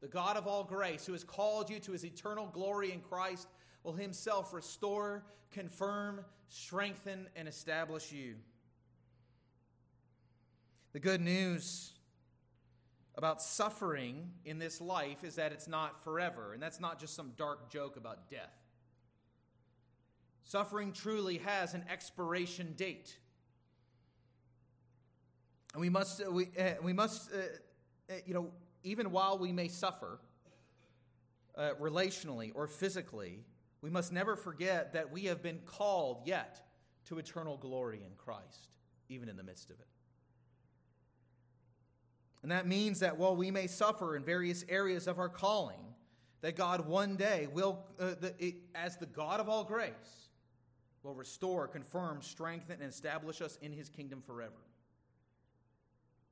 the 0.00 0.08
God 0.08 0.36
of 0.36 0.46
all 0.46 0.64
grace, 0.64 1.04
who 1.04 1.12
has 1.12 1.24
called 1.24 1.68
you 1.68 1.80
to 1.80 1.92
his 1.92 2.04
eternal 2.04 2.46
glory 2.46 2.92
in 2.92 3.02
Christ, 3.02 3.46
will 3.82 3.92
himself 3.92 4.52
restore, 4.52 5.24
confirm, 5.50 6.24
strengthen, 6.48 7.26
and 7.36 7.48
establish 7.48 8.12
you. 8.12 8.36
The 10.92 11.00
good 11.00 11.20
news 11.20 11.92
about 13.14 13.42
suffering 13.42 14.30
in 14.44 14.58
this 14.58 14.80
life 14.80 15.24
is 15.24 15.36
that 15.36 15.52
it's 15.52 15.68
not 15.68 16.02
forever, 16.02 16.52
and 16.52 16.62
that's 16.62 16.80
not 16.80 16.98
just 16.98 17.14
some 17.14 17.32
dark 17.36 17.70
joke 17.70 17.96
about 17.96 18.30
death. 18.30 18.54
Suffering 20.44 20.92
truly 20.92 21.38
has 21.38 21.74
an 21.74 21.84
expiration 21.90 22.74
date. 22.76 23.18
And 25.74 25.80
we 25.80 25.90
must, 25.90 26.22
uh, 26.22 26.30
we, 26.30 26.48
uh, 26.58 26.74
we 26.82 26.92
must 26.92 27.30
uh, 27.32 27.36
uh, 28.10 28.14
you 28.24 28.32
know, 28.32 28.50
even 28.82 29.10
while 29.10 29.38
we 29.38 29.52
may 29.52 29.68
suffer 29.68 30.18
uh, 31.56 31.70
relationally 31.80 32.52
or 32.54 32.66
physically, 32.66 33.40
we 33.80 33.90
must 33.90 34.12
never 34.12 34.36
forget 34.36 34.92
that 34.94 35.12
we 35.12 35.24
have 35.24 35.42
been 35.42 35.60
called 35.64 36.22
yet 36.24 36.60
to 37.06 37.18
eternal 37.18 37.56
glory 37.56 38.02
in 38.04 38.14
Christ, 38.16 38.68
even 39.08 39.28
in 39.28 39.36
the 39.36 39.42
midst 39.42 39.70
of 39.70 39.78
it. 39.78 39.86
And 42.42 42.52
that 42.52 42.66
means 42.66 43.00
that 43.00 43.18
while 43.18 43.36
we 43.36 43.50
may 43.50 43.66
suffer 43.66 44.16
in 44.16 44.24
various 44.24 44.64
areas 44.68 45.06
of 45.06 45.18
our 45.18 45.28
calling, 45.28 45.94
that 46.40 46.56
God 46.56 46.86
one 46.86 47.16
day 47.16 47.48
will, 47.52 47.84
uh, 47.98 48.14
the, 48.20 48.34
it, 48.38 48.56
as 48.74 48.96
the 48.96 49.06
God 49.06 49.40
of 49.40 49.48
all 49.48 49.64
grace, 49.64 50.28
will 51.02 51.14
restore, 51.14 51.66
confirm, 51.66 52.22
strengthen, 52.22 52.80
and 52.80 52.90
establish 52.90 53.40
us 53.40 53.58
in 53.62 53.72
his 53.72 53.88
kingdom 53.88 54.20
forever. 54.20 54.52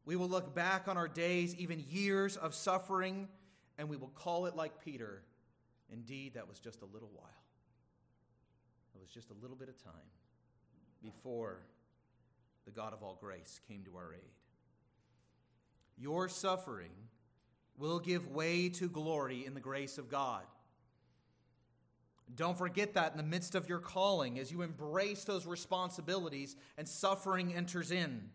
We 0.04 0.14
will 0.14 0.28
look 0.28 0.54
back 0.54 0.86
on 0.86 0.96
our 0.96 1.08
days, 1.08 1.54
even 1.56 1.84
years 1.88 2.36
of 2.36 2.54
suffering, 2.54 3.28
and 3.78 3.88
we 3.88 3.96
will 3.96 4.12
call 4.14 4.46
it 4.46 4.54
like 4.54 4.80
Peter 4.84 5.22
Indeed, 5.92 6.34
that 6.34 6.48
was 6.48 6.58
just 6.58 6.82
a 6.82 6.86
little 6.86 7.10
while. 7.14 7.44
It 8.94 9.00
was 9.00 9.10
just 9.10 9.30
a 9.30 9.34
little 9.40 9.56
bit 9.56 9.68
of 9.68 9.82
time 9.82 9.92
before 11.02 11.60
the 12.64 12.70
God 12.70 12.92
of 12.92 13.02
all 13.02 13.16
grace 13.20 13.60
came 13.68 13.84
to 13.84 13.96
our 13.96 14.14
aid. 14.14 14.32
Your 15.96 16.28
suffering 16.28 16.90
will 17.78 17.98
give 17.98 18.28
way 18.28 18.68
to 18.70 18.88
glory 18.88 19.44
in 19.46 19.54
the 19.54 19.60
grace 19.60 19.98
of 19.98 20.10
God. 20.10 20.42
Don't 22.34 22.58
forget 22.58 22.94
that 22.94 23.12
in 23.12 23.18
the 23.18 23.22
midst 23.22 23.54
of 23.54 23.68
your 23.68 23.78
calling, 23.78 24.38
as 24.38 24.50
you 24.50 24.62
embrace 24.62 25.24
those 25.24 25.46
responsibilities 25.46 26.56
and 26.76 26.88
suffering 26.88 27.54
enters 27.54 27.92
in 27.92 28.30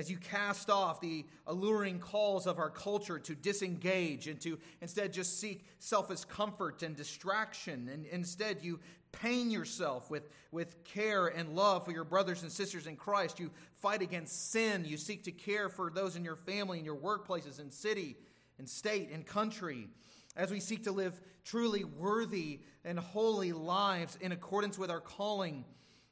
as 0.00 0.10
you 0.10 0.16
cast 0.16 0.70
off 0.70 0.98
the 0.98 1.26
alluring 1.46 1.98
calls 1.98 2.46
of 2.46 2.58
our 2.58 2.70
culture 2.70 3.18
to 3.18 3.34
disengage 3.34 4.28
and 4.28 4.40
to 4.40 4.58
instead 4.80 5.12
just 5.12 5.38
seek 5.38 5.66
selfish 5.78 6.24
comfort 6.24 6.82
and 6.82 6.96
distraction, 6.96 7.86
and 7.92 8.06
instead 8.06 8.56
you 8.62 8.80
pain 9.12 9.50
yourself 9.50 10.10
with, 10.10 10.30
with 10.52 10.82
care 10.84 11.26
and 11.26 11.54
love 11.54 11.84
for 11.84 11.92
your 11.92 12.04
brothers 12.04 12.42
and 12.42 12.50
sisters 12.50 12.86
in 12.86 12.96
Christ. 12.96 13.38
You 13.38 13.50
fight 13.74 14.00
against 14.00 14.52
sin. 14.52 14.86
You 14.86 14.96
seek 14.96 15.22
to 15.24 15.32
care 15.32 15.68
for 15.68 15.90
those 15.90 16.16
in 16.16 16.24
your 16.24 16.36
family, 16.36 16.78
in 16.78 16.84
your 16.86 16.96
workplaces, 16.96 17.60
in 17.60 17.70
city, 17.70 18.16
in 18.58 18.66
state, 18.66 19.10
in 19.10 19.22
country. 19.22 19.86
As 20.34 20.50
we 20.50 20.60
seek 20.60 20.84
to 20.84 20.92
live 20.92 21.20
truly 21.44 21.84
worthy 21.84 22.60
and 22.86 22.98
holy 22.98 23.52
lives 23.52 24.16
in 24.22 24.32
accordance 24.32 24.78
with 24.78 24.90
our 24.90 25.00
calling 25.00 25.66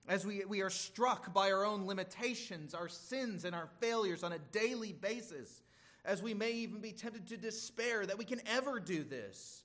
as 0.09 0.25
we, 0.25 0.43
we 0.47 0.63
are 0.63 0.71
struck 0.71 1.35
by 1.35 1.53
our 1.53 1.65
own 1.65 1.87
limitations, 1.87 2.75
our 2.75 2.89
sins, 2.89 3.45
and 3.45 3.55
our 3.55 3.69
failures 3.79 4.25
on 4.25 4.33
a 4.33 4.39
daily 4.53 4.93
basis, 4.93 5.61
as 6.05 6.23
we 6.23 6.33
may 6.33 6.53
even 6.53 6.81
be 6.81 6.93
tempted 6.93 7.27
to 7.29 7.37
despair 7.37 8.07
that 8.07 8.17
we 8.17 8.25
can 8.25 8.41
ever 8.47 8.81
do 8.81 9.05
this, 9.05 9.63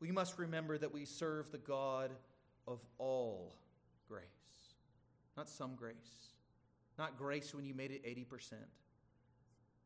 we 0.00 0.10
must 0.10 0.36
remember 0.36 0.76
that 0.76 0.92
we 0.92 1.04
serve 1.04 1.52
the 1.52 1.58
God 1.58 2.10
of 2.66 2.80
all 2.98 3.54
grace. 4.08 4.24
Not 5.36 5.48
some 5.48 5.76
grace, 5.76 5.94
not 6.98 7.16
grace 7.16 7.54
when 7.54 7.64
you 7.64 7.74
made 7.74 7.92
it 7.92 8.04
80%, 8.04 8.54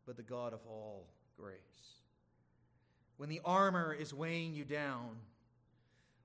but 0.07 0.17
the 0.17 0.23
God 0.23 0.55
of 0.55 0.61
all 0.67 1.07
grace. 1.39 1.59
When 3.19 3.29
the 3.29 3.43
armor 3.45 3.93
is 3.93 4.15
weighing 4.15 4.55
you 4.55 4.65
down, 4.65 5.17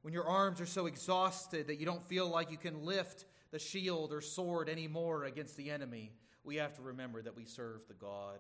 when 0.04 0.14
your 0.14 0.26
arms 0.26 0.62
are 0.62 0.66
so 0.66 0.86
exhausted 0.86 1.68
that 1.68 1.76
you 1.76 1.86
don't 1.86 2.08
feel 2.08 2.30
like 2.30 2.50
you 2.50 2.58
can 2.58 2.86
lift 2.86 3.26
the 3.52 3.60
shield 3.60 4.12
or 4.12 4.22
sword 4.22 4.70
anymore 4.70 5.26
against 5.26 5.56
the 5.58 5.70
enemy, 5.70 6.12
we 6.44 6.56
have 6.58 6.74
to 6.76 6.82
remember 6.82 7.22
that 7.22 7.36
we 7.36 7.46
serve 7.46 7.88
the 7.88 7.94
God 7.94 8.40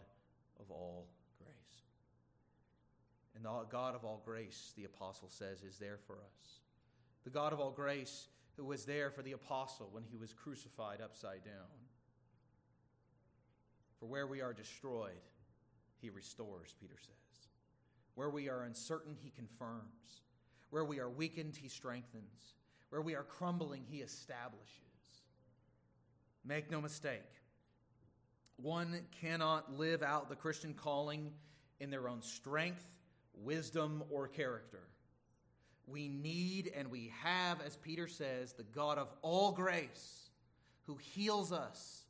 of 0.59 0.69
all 0.71 1.07
grace. 1.37 1.83
And 3.35 3.45
the 3.45 3.65
God 3.69 3.95
of 3.95 4.03
all 4.03 4.21
grace, 4.23 4.73
the 4.75 4.85
apostle 4.85 5.29
says, 5.29 5.63
is 5.63 5.77
there 5.77 5.99
for 6.07 6.15
us. 6.15 6.59
The 7.23 7.29
God 7.29 7.53
of 7.53 7.59
all 7.59 7.71
grace 7.71 8.27
who 8.55 8.65
was 8.65 8.85
there 8.85 9.11
for 9.11 9.21
the 9.21 9.33
apostle 9.33 9.89
when 9.91 10.03
he 10.03 10.17
was 10.17 10.33
crucified 10.33 10.99
upside 11.01 11.43
down. 11.43 11.53
For 13.99 14.07
where 14.07 14.27
we 14.27 14.41
are 14.41 14.53
destroyed, 14.53 15.21
he 16.01 16.09
restores, 16.09 16.73
Peter 16.79 16.97
says. 16.99 17.47
Where 18.15 18.29
we 18.29 18.49
are 18.49 18.63
uncertain, 18.63 19.15
he 19.21 19.29
confirms. 19.29 20.21
Where 20.69 20.85
we 20.85 20.99
are 20.99 21.09
weakened, 21.09 21.55
he 21.55 21.67
strengthens. 21.67 22.55
Where 22.89 23.01
we 23.01 23.15
are 23.15 23.23
crumbling, 23.23 23.83
he 23.87 23.97
establishes. 23.97 24.86
Make 26.47 26.71
no 26.71 26.79
mistake, 26.79 27.25
one 28.55 29.01
cannot 29.21 29.77
live 29.77 30.01
out 30.01 30.29
the 30.29 30.35
Christian 30.35 30.73
calling 30.73 31.33
in 31.81 31.89
their 31.89 32.07
own 32.07 32.21
strength, 32.21 32.85
wisdom, 33.33 34.01
or 34.09 34.29
character. 34.29 34.87
We 35.87 36.07
need 36.07 36.71
and 36.75 36.89
we 36.89 37.11
have, 37.21 37.61
as 37.61 37.75
Peter 37.75 38.07
says, 38.07 38.53
the 38.53 38.63
God 38.63 38.97
of 38.97 39.09
all 39.21 39.51
grace 39.51 40.29
who 40.83 40.95
heals 40.95 41.51
us 41.51 42.05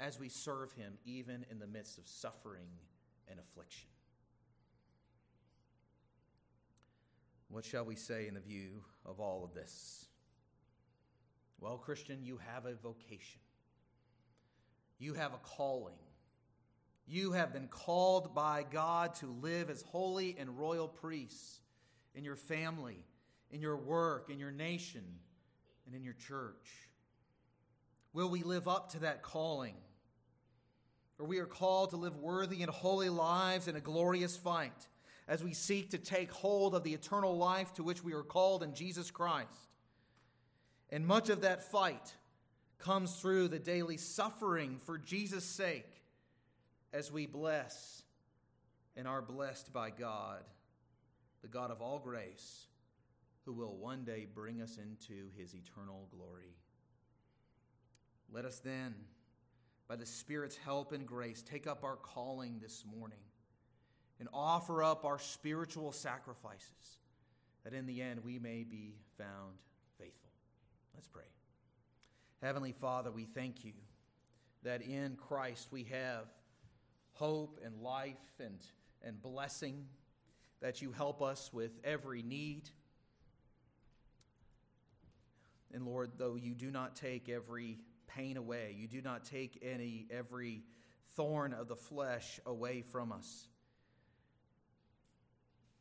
as 0.00 0.18
we 0.18 0.30
serve 0.30 0.72
him, 0.72 0.94
even 1.04 1.44
in 1.50 1.58
the 1.58 1.66
midst 1.66 1.98
of 1.98 2.06
suffering 2.06 2.68
and 3.30 3.38
affliction. 3.38 3.88
What 7.50 7.66
shall 7.66 7.84
we 7.84 7.96
say 7.96 8.28
in 8.28 8.34
the 8.34 8.40
view 8.40 8.82
of 9.04 9.20
all 9.20 9.44
of 9.44 9.52
this? 9.54 10.06
Well, 11.60 11.76
Christian, 11.76 12.22
you 12.22 12.38
have 12.46 12.64
a 12.64 12.74
vocation. 12.74 13.40
You 14.98 15.14
have 15.14 15.32
a 15.32 15.38
calling. 15.38 15.94
You 17.06 17.32
have 17.32 17.52
been 17.52 17.68
called 17.68 18.34
by 18.34 18.64
God 18.70 19.14
to 19.16 19.26
live 19.26 19.70
as 19.70 19.82
holy 19.82 20.36
and 20.38 20.58
royal 20.58 20.88
priests 20.88 21.60
in 22.14 22.24
your 22.24 22.36
family, 22.36 23.04
in 23.50 23.60
your 23.60 23.76
work, 23.76 24.28
in 24.28 24.38
your 24.38 24.50
nation, 24.50 25.04
and 25.86 25.94
in 25.94 26.04
your 26.04 26.14
church. 26.14 26.68
Will 28.12 28.28
we 28.28 28.42
live 28.42 28.68
up 28.68 28.90
to 28.92 29.00
that 29.00 29.22
calling? 29.22 29.76
Or 31.18 31.26
we 31.26 31.38
are 31.38 31.46
called 31.46 31.90
to 31.90 31.96
live 31.96 32.16
worthy 32.16 32.62
and 32.62 32.70
holy 32.70 33.08
lives 33.08 33.68
in 33.68 33.76
a 33.76 33.80
glorious 33.80 34.36
fight 34.36 34.88
as 35.26 35.42
we 35.42 35.52
seek 35.52 35.90
to 35.90 35.98
take 35.98 36.30
hold 36.30 36.74
of 36.74 36.84
the 36.84 36.94
eternal 36.94 37.36
life 37.36 37.72
to 37.74 37.82
which 37.82 38.02
we 38.02 38.12
are 38.14 38.22
called 38.22 38.62
in 38.62 38.74
Jesus 38.74 39.10
Christ. 39.10 39.68
And 40.90 41.06
much 41.06 41.28
of 41.28 41.42
that 41.42 41.70
fight 41.70 42.14
comes 42.78 43.14
through 43.16 43.48
the 43.48 43.58
daily 43.58 43.96
suffering 43.96 44.78
for 44.84 44.98
Jesus' 44.98 45.44
sake 45.44 46.02
as 46.92 47.12
we 47.12 47.26
bless 47.26 48.02
and 48.96 49.06
are 49.06 49.22
blessed 49.22 49.72
by 49.72 49.90
God, 49.90 50.42
the 51.42 51.48
God 51.48 51.70
of 51.70 51.80
all 51.80 51.98
grace, 51.98 52.66
who 53.44 53.52
will 53.52 53.76
one 53.76 54.04
day 54.04 54.26
bring 54.32 54.60
us 54.60 54.76
into 54.76 55.28
his 55.36 55.54
eternal 55.54 56.08
glory. 56.16 56.56
Let 58.32 58.44
us 58.44 58.58
then, 58.58 58.94
by 59.88 59.96
the 59.96 60.06
Spirit's 60.06 60.56
help 60.56 60.92
and 60.92 61.06
grace, 61.06 61.42
take 61.42 61.66
up 61.66 61.82
our 61.84 61.96
calling 61.96 62.58
this 62.60 62.84
morning 62.84 63.18
and 64.20 64.28
offer 64.34 64.82
up 64.82 65.04
our 65.04 65.18
spiritual 65.18 65.92
sacrifices, 65.92 66.98
that 67.64 67.72
in 67.72 67.86
the 67.86 68.02
end 68.02 68.20
we 68.24 68.38
may 68.38 68.64
be 68.64 68.96
found 69.16 69.54
faithful. 69.98 70.30
Let's 70.94 71.08
pray. 71.08 71.37
Heavenly 72.40 72.70
Father, 72.70 73.10
we 73.10 73.24
thank 73.24 73.64
you 73.64 73.72
that 74.62 74.80
in 74.82 75.16
Christ 75.16 75.68
we 75.72 75.84
have 75.84 76.26
hope 77.14 77.58
and 77.64 77.82
life 77.82 78.14
and, 78.38 78.60
and 79.02 79.20
blessing, 79.20 79.86
that 80.60 80.80
you 80.80 80.92
help 80.92 81.20
us 81.20 81.52
with 81.52 81.80
every 81.82 82.22
need. 82.22 82.70
And 85.74 85.84
Lord, 85.84 86.12
though 86.16 86.36
you 86.36 86.54
do 86.54 86.70
not 86.70 86.94
take 86.94 87.28
every 87.28 87.80
pain 88.06 88.36
away, 88.36 88.76
you 88.78 88.86
do 88.86 89.02
not 89.02 89.24
take 89.24 89.60
any 89.60 90.06
every 90.08 90.62
thorn 91.16 91.52
of 91.52 91.66
the 91.66 91.76
flesh 91.76 92.38
away 92.46 92.82
from 92.82 93.10
us. 93.10 93.48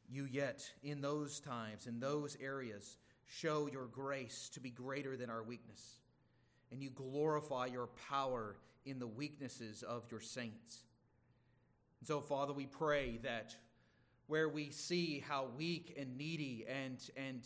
You 0.09 0.25
yet, 0.25 0.71
in 0.81 1.01
those 1.01 1.39
times, 1.39 1.85
in 1.85 1.99
those 1.99 2.35
areas, 2.41 2.97
show 3.27 3.69
your 3.71 3.85
grace 3.85 4.49
to 4.53 4.59
be 4.59 4.71
greater 4.71 5.15
than 5.15 5.29
our 5.29 5.43
weakness 5.43 5.99
and 6.71 6.81
you 6.81 6.89
glorify 6.89 7.65
your 7.67 7.87
power 8.09 8.57
in 8.85 8.99
the 8.99 9.07
weaknesses 9.07 9.83
of 9.83 10.05
your 10.11 10.19
saints. 10.19 10.83
And 11.99 12.07
so, 12.07 12.21
Father, 12.21 12.53
we 12.53 12.65
pray 12.65 13.19
that 13.23 13.55
where 14.27 14.49
we 14.49 14.71
see 14.71 15.23
how 15.27 15.47
weak 15.57 15.95
and 15.97 16.17
needy 16.17 16.65
and, 16.67 16.97
and, 17.15 17.41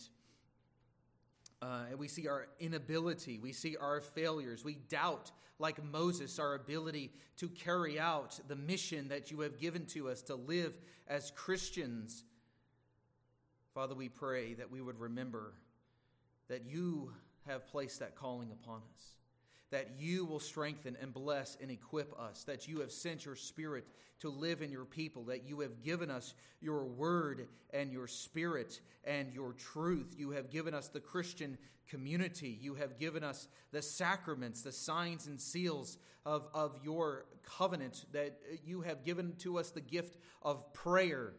uh, 1.61 1.85
and 1.91 1.99
we 1.99 2.07
see 2.07 2.27
our 2.27 2.47
inability, 2.59 3.39
we 3.39 3.53
see 3.53 3.77
our 3.77 4.01
failures, 4.01 4.65
we 4.65 4.75
doubt, 4.89 5.31
like 5.59 5.83
Moses, 5.83 6.39
our 6.39 6.55
ability 6.55 7.11
to 7.37 7.47
carry 7.49 7.99
out 7.99 8.39
the 8.47 8.55
mission 8.55 9.09
that 9.09 9.29
you 9.29 9.41
have 9.41 9.59
given 9.59 9.85
to 9.85 10.09
us 10.09 10.23
to 10.23 10.35
live 10.35 10.75
as 11.07 11.31
Christians. 11.31 12.23
Father, 13.75 13.93
we 13.93 14.09
pray 14.09 14.55
that 14.55 14.71
we 14.71 14.81
would 14.81 14.99
remember 14.99 15.53
that 16.49 16.65
you 16.65 17.13
have 17.51 17.67
placed 17.67 17.99
that 17.99 18.15
calling 18.15 18.51
upon 18.51 18.81
us. 18.95 19.15
That 19.71 19.91
you 19.97 20.25
will 20.25 20.39
strengthen 20.39 20.97
and 21.01 21.13
bless 21.13 21.57
and 21.61 21.71
equip 21.71 22.17
us. 22.19 22.43
That 22.43 22.67
you 22.67 22.81
have 22.81 22.91
sent 22.91 23.25
your 23.25 23.35
Spirit 23.35 23.85
to 24.19 24.29
live 24.29 24.61
in 24.61 24.71
your 24.71 24.85
people. 24.85 25.23
That 25.25 25.47
you 25.47 25.61
have 25.61 25.81
given 25.81 26.11
us 26.11 26.33
your 26.59 26.83
word 26.83 27.47
and 27.73 27.91
your 27.91 28.07
Spirit 28.07 28.81
and 29.05 29.31
your 29.33 29.53
truth. 29.53 30.13
You 30.17 30.31
have 30.31 30.49
given 30.49 30.73
us 30.73 30.89
the 30.89 30.99
Christian 30.99 31.57
community. 31.89 32.57
You 32.59 32.75
have 32.75 32.99
given 32.99 33.23
us 33.23 33.47
the 33.71 33.81
sacraments, 33.81 34.61
the 34.61 34.73
signs 34.73 35.27
and 35.27 35.39
seals 35.39 35.97
of, 36.25 36.49
of 36.53 36.77
your 36.83 37.25
covenant. 37.43 38.05
That 38.11 38.37
you 38.65 38.81
have 38.81 39.05
given 39.05 39.35
to 39.39 39.57
us 39.57 39.71
the 39.71 39.81
gift 39.81 40.17
of 40.41 40.73
prayer 40.73 41.33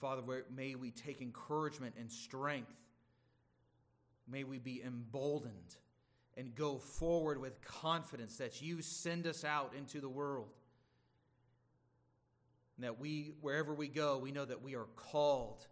Father, 0.00 0.22
may 0.54 0.74
we 0.74 0.90
take 0.90 1.20
encouragement 1.20 1.94
and 1.98 2.10
strength. 2.10 2.72
May 4.26 4.44
we 4.44 4.58
be 4.58 4.82
emboldened 4.82 5.76
and 6.36 6.54
go 6.54 6.78
forward 6.78 7.38
with 7.38 7.60
confidence 7.60 8.36
that 8.36 8.62
you 8.62 8.80
send 8.80 9.26
us 9.26 9.44
out 9.44 9.74
into 9.76 10.00
the 10.00 10.08
world. 10.08 10.48
And 12.76 12.84
that 12.86 12.98
we, 12.98 13.32
wherever 13.42 13.74
we 13.74 13.88
go, 13.88 14.16
we 14.16 14.32
know 14.32 14.46
that 14.46 14.62
we 14.62 14.74
are 14.74 14.86
called 14.96 15.66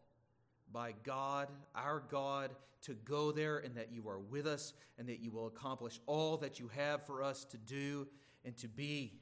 by 0.71 0.93
God, 1.05 1.49
our 1.75 2.03
God, 2.11 2.51
to 2.83 2.93
go 2.93 3.33
there 3.33 3.59
and 3.59 3.75
that 3.77 3.93
you 3.93 4.07
are 4.09 4.19
with 4.19 4.47
us 4.47 4.75
and 4.99 5.09
that 5.09 5.21
you 5.21 5.31
will 5.31 5.47
accomplish 5.47 6.01
all 6.07 6.37
that 6.37 6.61
you 6.61 6.69
have 6.77 7.07
for 7.07 7.23
us 7.23 7.45
to 7.47 7.57
do 7.57 8.07
and 8.45 8.55
to 8.59 8.69
be. 8.69 9.15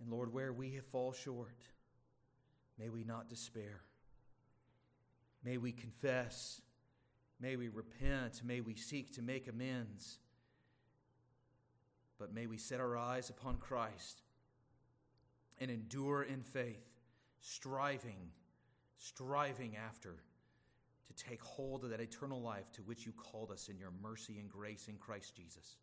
And 0.00 0.10
Lord, 0.10 0.32
where 0.32 0.52
we 0.52 0.78
fall 0.78 1.12
short, 1.12 1.56
May 2.78 2.88
we 2.88 3.04
not 3.04 3.28
despair. 3.28 3.80
May 5.44 5.56
we 5.56 5.72
confess. 5.72 6.60
May 7.40 7.56
we 7.56 7.68
repent. 7.68 8.42
May 8.44 8.60
we 8.60 8.74
seek 8.74 9.14
to 9.14 9.22
make 9.22 9.48
amends. 9.48 10.18
But 12.18 12.34
may 12.34 12.46
we 12.46 12.58
set 12.58 12.80
our 12.80 12.96
eyes 12.96 13.30
upon 13.30 13.58
Christ 13.58 14.22
and 15.58 15.70
endure 15.70 16.22
in 16.22 16.42
faith, 16.42 17.00
striving, 17.40 18.30
striving 18.98 19.76
after 19.76 20.16
to 21.06 21.24
take 21.24 21.42
hold 21.42 21.84
of 21.84 21.90
that 21.90 22.00
eternal 22.00 22.40
life 22.40 22.72
to 22.72 22.82
which 22.82 23.06
you 23.06 23.12
called 23.12 23.50
us 23.50 23.68
in 23.68 23.78
your 23.78 23.92
mercy 24.02 24.38
and 24.38 24.50
grace 24.50 24.88
in 24.88 24.96
Christ 24.96 25.34
Jesus. 25.36 25.76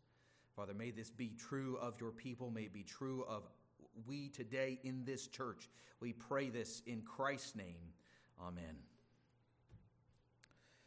Father, 0.54 0.74
may 0.74 0.90
this 0.90 1.10
be 1.10 1.32
true 1.36 1.76
of 1.80 1.98
your 2.00 2.12
people. 2.12 2.50
May 2.50 2.62
it 2.62 2.72
be 2.72 2.84
true 2.84 3.24
of 3.28 3.48
we 4.06 4.28
today 4.28 4.78
in 4.82 5.04
this 5.04 5.26
church. 5.26 5.68
We 6.00 6.12
pray 6.12 6.50
this 6.50 6.82
in 6.86 7.02
Christ's 7.02 7.56
name. 7.56 7.92
Amen. 8.40 8.76